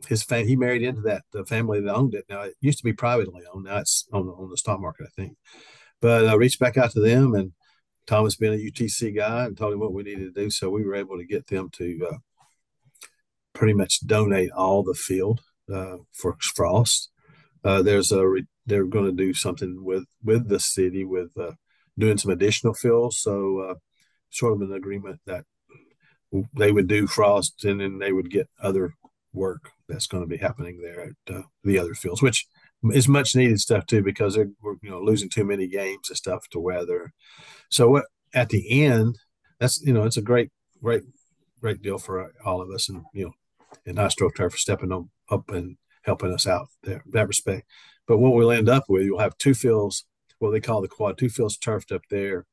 his 0.08 0.22
fam- 0.22 0.46
he 0.48 0.56
married 0.56 0.84
into 0.84 1.02
that 1.02 1.24
the 1.34 1.44
family 1.44 1.82
that 1.82 1.94
owned 1.94 2.14
it. 2.14 2.26
Now 2.30 2.42
it 2.42 2.54
used 2.62 2.78
to 2.78 2.84
be 2.84 2.94
privately 2.94 3.42
owned. 3.52 3.66
Now 3.66 3.78
it's 3.78 4.08
on 4.14 4.28
the, 4.28 4.32
on 4.34 4.50
the 4.52 4.58
stock 4.58 4.80
market, 4.80 5.08
I 5.08 5.22
think. 5.22 5.36
But 6.00 6.28
I 6.28 6.36
reached 6.36 6.60
back 6.60 6.78
out 6.78 6.92
to 6.92 7.02
them, 7.02 7.34
and 7.34 7.54
Thomas 8.06 8.36
being 8.36 8.54
a 8.54 8.72
UTC 8.72 9.16
guy, 9.16 9.46
and 9.46 9.58
told 9.58 9.74
him 9.74 9.80
what 9.80 9.94
we 9.94 10.04
needed 10.04 10.34
to 10.34 10.42
do. 10.44 10.50
So 10.52 10.70
we 10.70 10.84
were 10.84 10.96
able 10.96 11.18
to 11.18 11.26
get 11.26 11.48
them 11.48 11.70
to 11.74 12.08
uh, 12.12 12.18
pretty 13.54 13.74
much 13.74 14.06
donate 14.06 14.52
all 14.52 14.84
the 14.84 14.94
field 14.94 15.42
uh, 15.74 15.98
for 16.14 16.38
Frost. 16.40 17.10
Uh, 17.64 17.82
there's 17.82 18.12
a 18.12 18.28
re- 18.28 18.46
they're 18.68 18.86
going 18.86 19.06
to 19.06 19.12
do 19.12 19.34
something 19.34 19.84
with 19.84 20.06
with 20.24 20.50
the 20.50 20.60
city 20.60 21.04
with 21.04 21.32
uh, 21.36 21.54
doing 21.98 22.20
some 22.20 22.32
additional 22.32 22.76
fills. 22.76 23.20
So 23.20 23.60
uh, 23.60 23.76
sort 24.30 24.54
of 24.54 24.62
an 24.62 24.74
agreement 24.74 25.20
that 25.26 25.46
they 26.54 26.72
would 26.72 26.88
do 26.88 27.08
frost 27.08 27.66
and 27.66 27.82
then 27.82 28.00
they 28.00 28.12
would 28.12 28.30
get 28.30 28.50
other 28.62 28.94
work 29.34 29.72
that's 29.88 30.08
going 30.08 30.24
to 30.24 30.28
be 30.28 30.38
happening 30.38 30.82
there 30.82 31.02
at 31.02 31.36
uh, 31.36 31.42
the 31.64 31.78
other 31.78 31.94
fields, 31.94 32.22
which 32.22 32.48
is 32.94 33.08
much 33.08 33.36
needed 33.36 33.60
stuff 33.60 33.86
too 33.86 34.02
because 34.02 34.36
they're 34.36 34.50
you 34.82 34.90
know 34.90 35.02
losing 35.02 35.30
too 35.30 35.44
many 35.44 35.68
games 35.68 36.10
and 36.10 36.18
stuff 36.18 36.48
to 36.50 36.60
weather. 36.60 37.12
So 37.70 37.90
what 37.90 38.06
at 38.34 38.50
the 38.50 38.84
end, 38.84 39.20
that's 39.60 39.82
you 39.82 39.94
know 39.94 40.04
it's 40.04 40.18
a 40.18 40.22
great 40.22 40.50
great 40.82 41.04
great 41.60 41.82
deal 41.82 41.98
for 41.98 42.32
all 42.44 42.62
of 42.62 42.70
us, 42.72 42.90
and 42.90 43.04
you 43.14 43.26
know, 43.26 43.34
and 43.86 43.98
AstroTurf 43.98 44.52
for 44.52 44.58
stepping 44.58 44.92
on, 44.92 45.10
up 45.30 45.50
and 45.50 45.78
helping 46.04 46.34
us 46.34 46.48
out 46.48 46.68
there 46.84 47.04
that 47.12 47.28
respect. 47.28 47.68
But 48.08 48.18
what 48.18 48.34
we'll 48.34 48.52
end 48.52 48.68
up 48.68 48.86
with, 48.90 49.04
you'll 49.04 49.20
have 49.20 49.38
two 49.38 49.54
fields, 49.54 50.06
what 50.40 50.52
they 50.52 50.60
call 50.60 50.82
the 50.82 50.88
quad, 50.88 51.18
two 51.18 51.30
fields 51.30 51.58
turfed 51.58 51.92
up 51.92 52.02
there, 52.10 52.46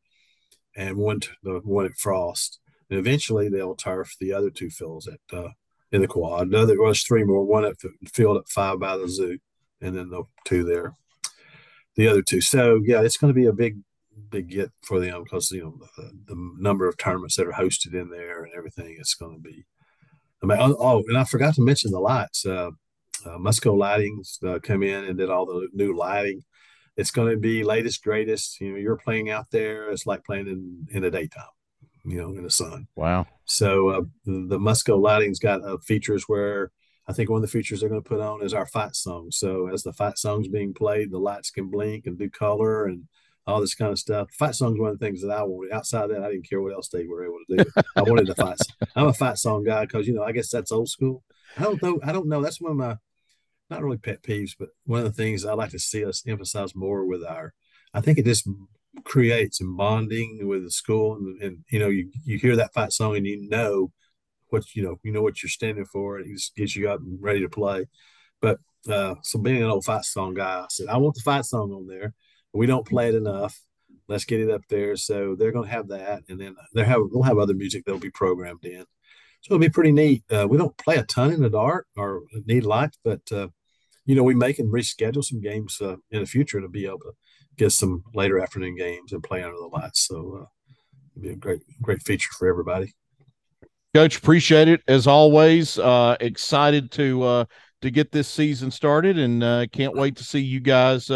and 0.76 0.96
one 0.96 1.20
the 1.42 1.60
one 1.64 1.86
at 1.86 1.96
Frost. 1.96 2.60
And 2.90 2.98
eventually 2.98 3.48
they'll 3.48 3.74
turf 3.74 4.14
the 4.18 4.32
other 4.32 4.50
two 4.50 4.70
fields 4.70 5.08
at 5.08 5.36
uh, 5.36 5.50
in 5.92 6.02
the 6.02 6.08
quad. 6.08 6.48
Another 6.48 6.80
was 6.80 7.02
three 7.02 7.24
more, 7.24 7.44
one 7.44 7.64
at 7.64 7.76
field 8.12 8.36
at 8.38 8.48
five 8.48 8.78
by 8.78 8.96
the 8.96 9.08
zoo, 9.08 9.38
and 9.80 9.96
then 9.96 10.10
the 10.10 10.24
two 10.44 10.64
there, 10.64 10.94
the 11.96 12.08
other 12.08 12.22
two. 12.22 12.40
So 12.40 12.80
yeah, 12.84 13.02
it's 13.02 13.16
going 13.16 13.32
to 13.32 13.38
be 13.38 13.46
a 13.46 13.52
big 13.52 13.78
big 14.30 14.48
get 14.50 14.70
for 14.82 15.00
them 15.00 15.22
because 15.22 15.50
you 15.50 15.62
know 15.62 15.78
the, 15.96 16.10
the, 16.26 16.52
number 16.58 16.88
of 16.88 16.96
tournaments 16.96 17.36
that 17.36 17.46
are 17.46 17.52
hosted 17.52 17.94
in 17.94 18.10
there 18.10 18.42
and 18.42 18.52
everything. 18.56 18.96
It's 18.98 19.14
going 19.14 19.36
to 19.36 19.40
be. 19.40 19.64
I 20.42 20.46
mean, 20.46 20.58
oh, 20.60 20.76
oh, 20.78 21.04
and 21.08 21.18
I 21.18 21.24
forgot 21.24 21.54
to 21.54 21.62
mention 21.62 21.90
the 21.90 22.00
lights. 22.00 22.46
Uh, 22.46 22.70
uh, 23.26 23.38
Musco 23.38 23.76
Lightings 23.76 24.42
uh, 24.44 24.60
come 24.60 24.82
in 24.82 25.04
and 25.04 25.18
did 25.18 25.30
all 25.30 25.46
the 25.46 25.68
new 25.72 25.96
lighting. 25.96 26.44
It's 26.96 27.10
going 27.10 27.30
to 27.30 27.36
be 27.36 27.64
latest 27.64 28.02
greatest. 28.02 28.60
You 28.60 28.72
know, 28.72 28.78
you're 28.78 28.96
playing 28.96 29.30
out 29.30 29.46
there. 29.50 29.90
It's 29.90 30.06
like 30.06 30.24
playing 30.24 30.48
in 30.48 30.86
in 30.90 31.02
the 31.02 31.10
daytime. 31.10 31.44
You 32.08 32.22
know, 32.22 32.28
in 32.30 32.42
the 32.42 32.50
sun. 32.50 32.88
Wow. 32.96 33.26
So 33.44 33.88
uh, 33.88 34.00
the, 34.24 34.58
Musco 34.58 35.00
Lighting's 35.00 35.38
got 35.38 35.62
uh, 35.62 35.78
features 35.78 36.24
where 36.26 36.70
I 37.06 37.12
think 37.12 37.30
one 37.30 37.38
of 37.38 37.42
the 37.42 37.48
features 37.48 37.80
they're 37.80 37.88
going 37.88 38.02
to 38.02 38.08
put 38.08 38.20
on 38.20 38.42
is 38.42 38.54
our 38.54 38.66
fight 38.66 38.94
song. 38.94 39.30
So 39.30 39.68
as 39.68 39.82
the 39.82 39.92
fight 39.92 40.18
song's 40.18 40.48
being 40.48 40.74
played, 40.74 41.10
the 41.10 41.18
lights 41.18 41.50
can 41.50 41.70
blink 41.70 42.06
and 42.06 42.18
do 42.18 42.28
color 42.30 42.86
and 42.86 43.04
all 43.46 43.60
this 43.60 43.74
kind 43.74 43.90
of 43.90 43.98
stuff. 43.98 44.28
Fight 44.32 44.54
song's 44.54 44.78
one 44.78 44.90
of 44.90 44.98
the 44.98 45.04
things 45.04 45.22
that 45.22 45.30
I 45.30 45.42
wanted. 45.42 45.72
Outside 45.72 46.10
that, 46.10 46.22
I 46.22 46.30
didn't 46.30 46.48
care 46.48 46.60
what 46.60 46.74
else 46.74 46.88
they 46.88 47.06
were 47.06 47.24
able 47.24 47.38
to 47.48 47.56
do. 47.56 47.82
I 47.96 48.02
wanted 48.02 48.26
the 48.26 48.34
fight. 48.34 48.58
I'm 48.94 49.06
a 49.06 49.12
fight 49.14 49.38
song 49.38 49.64
guy 49.64 49.86
because 49.86 50.06
you 50.06 50.14
know 50.14 50.22
I 50.22 50.32
guess 50.32 50.50
that's 50.50 50.70
old 50.70 50.90
school. 50.90 51.24
I 51.56 51.62
don't 51.62 51.82
know. 51.82 51.98
I 52.04 52.12
don't 52.12 52.28
know. 52.28 52.42
That's 52.42 52.60
one 52.60 52.72
of 52.72 52.76
my 52.76 52.96
not 53.70 53.82
really 53.82 53.96
pet 53.96 54.22
peeves, 54.22 54.52
but 54.58 54.68
one 54.84 55.00
of 55.00 55.04
the 55.04 55.12
things 55.12 55.44
I 55.44 55.54
like 55.54 55.70
to 55.70 55.78
see 55.78 56.04
us 56.04 56.22
emphasize 56.26 56.74
more 56.74 57.06
with 57.06 57.24
our. 57.24 57.54
I 57.94 58.02
think 58.02 58.18
it 58.18 58.26
just 58.26 58.46
creates 59.04 59.60
and 59.60 59.76
bonding 59.76 60.46
with 60.46 60.64
the 60.64 60.70
school, 60.70 61.16
and, 61.16 61.42
and 61.42 61.58
you 61.70 61.78
know 61.78 61.88
you 61.88 62.10
you 62.24 62.38
hear 62.38 62.56
that 62.56 62.74
fight 62.74 62.92
song 62.92 63.16
and 63.16 63.26
you 63.26 63.48
know 63.48 63.92
what 64.50 64.74
you 64.74 64.82
know 64.82 64.98
you 65.02 65.12
know 65.12 65.22
what 65.22 65.42
you're 65.42 65.50
standing 65.50 65.84
for. 65.86 66.18
and 66.18 66.30
It 66.30 66.42
gets 66.56 66.76
you 66.76 66.90
up 66.90 67.00
and 67.00 67.18
ready 67.20 67.40
to 67.40 67.48
play. 67.48 67.86
But 68.40 68.58
uh, 68.88 69.16
so 69.22 69.38
being 69.38 69.62
an 69.62 69.70
old 69.70 69.84
fight 69.84 70.04
song 70.04 70.34
guy, 70.34 70.60
I 70.60 70.66
said 70.70 70.88
I 70.88 70.96
want 70.98 71.14
the 71.14 71.22
fight 71.22 71.44
song 71.44 71.72
on 71.72 71.86
there 71.86 72.14
we 72.52 72.66
don't 72.66 72.86
play 72.86 73.08
it 73.08 73.14
enough. 73.14 73.58
Let's 74.08 74.24
get 74.24 74.40
it 74.40 74.50
up 74.50 74.62
there. 74.68 74.96
So 74.96 75.36
they're 75.36 75.52
going 75.52 75.68
to 75.68 75.74
have 75.74 75.88
that, 75.88 76.22
and 76.28 76.40
then 76.40 76.56
they 76.74 76.84
have 76.84 77.00
we'll 77.10 77.22
have 77.22 77.38
other 77.38 77.54
music 77.54 77.84
that'll 77.84 78.00
be 78.00 78.10
programmed 78.10 78.64
in. 78.64 78.84
So 79.42 79.54
it'll 79.54 79.58
be 79.58 79.68
pretty 79.68 79.92
neat. 79.92 80.24
Uh, 80.30 80.46
we 80.48 80.58
don't 80.58 80.76
play 80.78 80.96
a 80.96 81.04
ton 81.04 81.32
in 81.32 81.42
the 81.42 81.50
dark 81.50 81.86
or 81.96 82.22
need 82.46 82.64
lights, 82.64 82.98
but 83.04 83.20
uh, 83.30 83.48
you 84.06 84.14
know 84.14 84.22
we 84.22 84.34
make 84.34 84.58
and 84.58 84.72
reschedule 84.72 85.24
some 85.24 85.40
games 85.40 85.78
uh, 85.80 85.96
in 86.10 86.20
the 86.20 86.26
future 86.26 86.60
to 86.60 86.68
be 86.68 86.86
able 86.86 86.98
to 87.00 87.12
get 87.58 87.72
some 87.72 88.02
later 88.14 88.40
afternoon 88.40 88.76
games 88.76 89.12
and 89.12 89.22
play 89.22 89.42
under 89.42 89.56
the 89.56 89.66
lights. 89.66 90.06
So 90.06 90.16
uh, 90.16 90.46
it'll 91.16 91.22
be 91.22 91.30
a 91.30 91.36
great 91.36 91.60
great 91.82 92.02
feature 92.02 92.30
for 92.38 92.48
everybody. 92.48 92.94
Coach, 93.94 94.18
appreciate 94.18 94.68
it 94.68 94.82
as 94.86 95.06
always. 95.06 95.78
Uh, 95.78 96.16
excited 96.20 96.90
to 96.92 97.22
uh, 97.22 97.44
to 97.82 97.90
get 97.90 98.12
this 98.12 98.28
season 98.28 98.70
started, 98.70 99.18
and 99.18 99.70
can't 99.72 99.94
wait 99.94 100.16
to 100.16 100.24
see 100.24 100.40
you 100.40 100.60
guys 100.60 101.10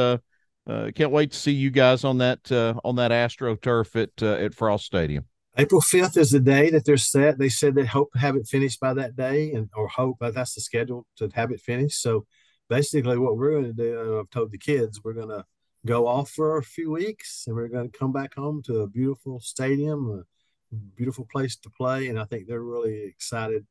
uh, 0.66 0.90
can't 0.94 1.11
wait 1.11 1.33
to 1.33 1.38
see 1.38 1.52
you 1.52 1.70
guys 1.70 2.05
on 2.05 2.18
that 2.18 2.50
uh, 2.52 2.74
on 2.85 2.96
that 2.96 3.11
AstroTurf 3.11 4.00
at 4.00 4.22
uh, 4.22 4.44
at 4.44 4.55
Frost 4.55 4.85
Stadium. 4.85 5.24
April 5.59 5.81
fifth 5.81 6.16
is 6.16 6.31
the 6.31 6.40
day 6.40 6.70
that 6.70 6.85
they're 6.85 6.96
set. 6.96 7.38
They 7.38 7.48
said 7.48 7.74
they 7.74 7.85
hope 7.85 8.12
to 8.12 8.18
have 8.18 8.37
it 8.37 8.46
finished 8.46 8.81
by 8.81 8.94
that 8.94 9.16
day, 9.16 9.52
and 9.52 9.68
or 9.76 9.88
hope 9.88 10.18
that's 10.20 10.55
the 10.55 10.61
schedule 10.61 11.07
to 11.16 11.28
have 11.35 11.50
it 11.50 11.61
finished. 11.61 12.00
So 12.00 12.26
basically, 12.68 13.18
what 13.18 13.37
we're 13.37 13.50
going 13.50 13.64
to 13.64 13.72
do, 13.72 14.20
I've 14.20 14.31
told 14.31 14.52
the 14.52 14.59
kids, 14.59 15.00
we're 15.02 15.14
going 15.14 15.28
to 15.28 15.44
go 15.85 16.07
off 16.07 16.31
for 16.31 16.59
a 16.59 16.62
few 16.62 16.90
weeks, 16.90 17.45
and 17.47 17.57
we're 17.57 17.68
going 17.68 17.90
to 17.90 17.99
come 17.99 18.12
back 18.12 18.35
home 18.35 18.62
to 18.66 18.81
a 18.81 18.87
beautiful 18.87 19.40
stadium, 19.40 20.25
a 20.73 20.77
beautiful 20.97 21.27
place 21.31 21.57
to 21.57 21.71
play, 21.71 22.09
and 22.09 22.18
I 22.18 22.25
think 22.25 22.47
they're 22.47 22.62
really 22.62 23.05
excited. 23.05 23.66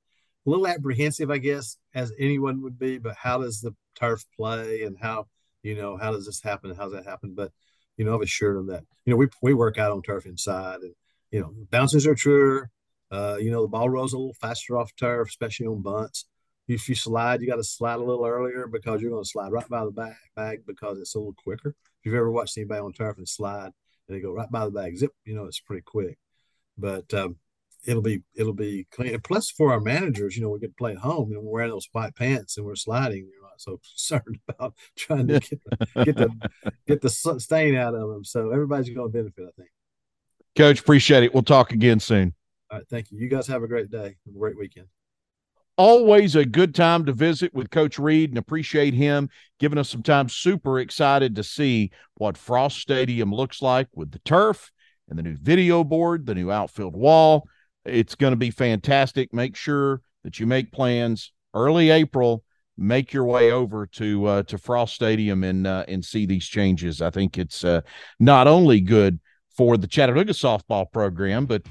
A 0.46 0.50
little 0.50 0.68
apprehensive, 0.68 1.30
I 1.30 1.38
guess, 1.38 1.78
as 1.94 2.12
anyone 2.20 2.62
would 2.64 2.80
be, 2.80 2.98
but 2.98 3.16
how 3.16 3.38
does 3.40 3.62
the 3.62 3.76
turf 3.96 4.26
play 4.36 4.84
and 4.84 4.98
how 5.00 5.28
you 5.64 5.76
know, 5.76 5.98
how 5.98 6.12
does 6.12 6.26
this 6.26 6.42
happen? 6.42 6.74
How's 6.76 6.94
that 6.94 7.06
happen? 7.06 7.34
But, 7.36 7.52
you 7.98 8.06
know, 8.06 8.16
I've 8.16 8.22
assured 8.22 8.58
them 8.58 8.68
that, 8.68 8.84
you 9.06 9.12
know, 9.12 9.18
we, 9.18 9.28
we 9.42 9.54
work 9.54 9.78
out 9.78 9.92
on 9.92 10.02
turf 10.02 10.26
inside 10.26 10.82
and, 10.82 10.94
you 11.32 11.40
know, 11.40 11.54
bounces 11.70 12.08
are 12.08 12.16
truer. 12.16 12.70
Uh, 13.12 13.38
you 13.40 13.52
know, 13.52 13.62
the 13.62 13.68
ball 13.68 13.90
rolls 13.90 14.14
a 14.14 14.18
little 14.18 14.34
faster 14.34 14.78
off 14.78 14.96
turf, 14.96 15.28
especially 15.30 15.68
on 15.68 15.82
bunts. 15.82 16.26
If 16.74 16.88
you 16.88 16.96
slide, 16.96 17.42
you 17.42 17.48
got 17.48 17.58
to 17.58 17.64
slide 17.64 17.96
a 17.96 18.04
little 18.04 18.26
earlier 18.26 18.68
because 18.68 19.02
you're 19.02 19.12
going 19.12 19.24
to 19.24 19.30
slide 19.30 19.52
right 19.52 19.68
by 19.70 19.84
the 19.84 19.92
bag, 19.92 20.16
bag 20.36 20.60
because 20.66 21.00
it's 21.00 21.16
a 21.16 21.20
little 21.20 21.36
quicker. 21.44 21.70
If 21.70 22.06
you've 22.06 22.16
ever 22.16 22.32
watched 22.32 22.58
anybody 22.58 22.82
on 22.82 22.94
turf 22.94 23.18
and 23.18 23.28
slide 23.28 23.72
and 24.08 24.18
they 24.18 24.22
go 24.22 24.32
right 24.32 24.50
by 24.50 24.66
the 24.66 24.72
bag, 24.72 24.98
zip, 24.98 25.12
you 25.26 25.36
know, 25.36 25.46
it's 25.46 25.60
pretty 25.60 25.82
quick. 25.82 26.18
But 26.78 27.14
um, 27.14 27.38
it'll 27.86 28.02
be 28.02 28.22
it'll 28.36 28.54
be 28.54 28.88
clean. 28.92 29.14
And 29.14 29.24
plus, 29.24 29.50
for 29.50 29.72
our 29.72 29.80
managers, 29.80 30.36
you 30.36 30.44
know, 30.44 30.50
we 30.50 30.60
get 30.60 30.68
to 30.68 30.76
play 30.76 30.94
at 30.94 31.00
home. 31.00 31.30
You 31.30 31.36
know, 31.36 31.42
we're 31.42 31.52
wearing 31.52 31.72
those 31.72 31.88
white 31.92 32.16
pants 32.16 32.58
and 32.58 32.66
we're 32.66 32.76
sliding 32.76 33.28
You're 33.32 33.44
not 33.44 33.60
so 33.60 33.80
concerned 33.92 34.40
about 34.48 34.76
trying 34.96 35.28
to 35.28 35.40
get 35.40 35.60
the, 35.64 36.06
get 36.06 36.16
the 36.16 36.50
get 36.88 37.02
the 37.02 37.10
stain 37.10 37.76
out 37.76 37.96
of 37.96 38.10
them. 38.10 38.24
So 38.24 38.52
everybody's 38.52 38.90
going 38.90 39.12
to 39.12 39.18
benefit, 39.18 39.46
I 39.48 39.52
think. 39.58 39.70
Coach, 40.56 40.80
appreciate 40.80 41.24
it. 41.24 41.34
We'll 41.34 41.44
talk 41.44 41.72
again 41.72 42.00
soon. 42.00 42.34
All 42.70 42.78
right, 42.78 42.88
thank 42.90 43.12
you. 43.12 43.20
You 43.20 43.30
guys 43.30 43.48
have 43.48 43.64
a 43.64 43.68
great 43.68 43.90
day, 43.90 44.16
a 44.28 44.32
great 44.38 44.58
weekend. 44.58 44.88
Always 45.84 46.36
a 46.36 46.46
good 46.46 46.76
time 46.76 47.08
to 47.08 47.12
visit 47.12 47.56
with 47.56 47.72
Coach 47.72 47.98
Reed 47.98 48.30
and 48.30 48.38
appreciate 48.38 48.94
him 48.94 49.32
giving 49.60 49.80
us 49.80 49.90
some 49.90 50.04
time. 50.04 50.30
Super 50.30 50.80
excited 50.80 51.36
to 51.36 51.44
see 51.44 51.90
what 52.14 52.38
Frost 52.38 52.78
Stadium 52.78 53.34
looks 53.34 53.64
like 53.64 53.88
with 53.96 54.12
the 54.12 54.20
turf 54.20 54.72
and 55.10 55.18
the 55.18 55.24
new 55.24 55.36
video 55.36 55.84
board, 55.84 56.28
the 56.28 56.36
new 56.36 56.52
outfield 56.52 56.96
wall. 56.96 57.48
It's 57.84 58.14
going 58.14 58.30
to 58.30 58.38
be 58.38 58.52
fantastic. 58.52 59.34
Make 59.34 59.56
sure 59.56 60.04
that 60.24 60.40
you 60.40 60.46
make 60.46 60.72
plans 60.72 61.34
early 61.56 61.90
April 61.90 62.44
make 62.78 63.12
your 63.12 63.26
way 63.26 63.52
over 63.52 63.88
to 63.88 64.26
uh, 64.28 64.44
to 64.44 64.60
Frost 64.60 64.94
Stadium 64.94 65.44
and 65.44 65.66
uh, 65.66 65.86
and 65.88 66.06
see 66.06 66.28
these 66.28 66.46
changes. 66.46 67.02
I 67.02 67.10
think 67.10 67.40
it's 67.40 67.64
uh, 67.64 67.82
not 68.20 68.46
only 68.46 68.82
good 68.82 69.20
for 69.58 69.78
the 69.78 69.88
Chattanooga 69.88 70.34
softball 70.34 70.92
program, 70.92 71.48
but 71.48 71.64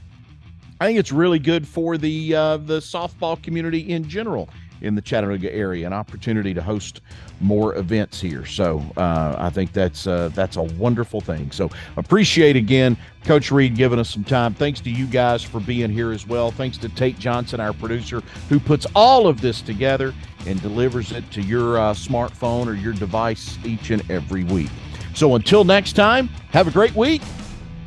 I 0.80 0.86
think 0.86 0.98
it's 0.98 1.12
really 1.12 1.38
good 1.38 1.68
for 1.68 1.98
the 1.98 2.34
uh, 2.34 2.56
the 2.56 2.78
softball 2.78 3.40
community 3.42 3.90
in 3.90 4.08
general 4.08 4.48
in 4.80 4.94
the 4.94 5.02
Chattanooga 5.02 5.52
area, 5.54 5.86
an 5.86 5.92
opportunity 5.92 6.54
to 6.54 6.62
host 6.62 7.02
more 7.40 7.76
events 7.76 8.18
here. 8.20 8.46
So 8.46 8.82
uh, 8.96 9.34
I 9.38 9.50
think 9.50 9.72
that's 9.72 10.06
uh, 10.06 10.30
that's 10.34 10.56
a 10.56 10.62
wonderful 10.62 11.20
thing. 11.20 11.50
So 11.50 11.70
appreciate 11.96 12.56
again, 12.56 12.96
Coach 13.24 13.50
Reed, 13.50 13.76
giving 13.76 13.98
us 13.98 14.10
some 14.10 14.24
time. 14.24 14.54
Thanks 14.54 14.80
to 14.80 14.90
you 14.90 15.06
guys 15.06 15.42
for 15.42 15.60
being 15.60 15.90
here 15.90 16.12
as 16.12 16.26
well. 16.26 16.50
Thanks 16.50 16.78
to 16.78 16.88
Tate 16.88 17.18
Johnson, 17.18 17.60
our 17.60 17.72
producer, 17.72 18.22
who 18.48 18.58
puts 18.58 18.86
all 18.94 19.26
of 19.26 19.40
this 19.40 19.60
together 19.60 20.14
and 20.46 20.60
delivers 20.62 21.12
it 21.12 21.30
to 21.32 21.42
your 21.42 21.78
uh, 21.78 21.92
smartphone 21.92 22.66
or 22.66 22.74
your 22.74 22.94
device 22.94 23.58
each 23.64 23.90
and 23.90 24.08
every 24.10 24.44
week. 24.44 24.70
So 25.14 25.34
until 25.34 25.64
next 25.64 25.92
time, 25.92 26.28
have 26.52 26.68
a 26.68 26.70
great 26.70 26.94
week 26.94 27.20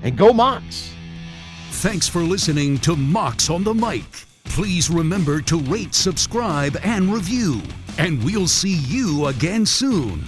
and 0.03 0.15
go 0.15 0.32
Mocs. 0.32 0.92
Thanks 1.84 2.08
for 2.08 2.22
listening 2.22 2.78
to 2.78 2.96
Mocs 2.96 3.54
on 3.54 3.65
the 3.65 3.74
Mic. 3.74 4.06
Please 4.46 4.89
remember 4.89 5.41
to 5.41 5.60
rate, 5.60 5.93
subscribe, 5.93 6.78
and 6.82 7.13
review. 7.13 7.62
And 7.98 8.24
we'll 8.24 8.48
see 8.48 8.78
you 8.88 9.26
again 9.26 9.65
soon. 9.65 10.24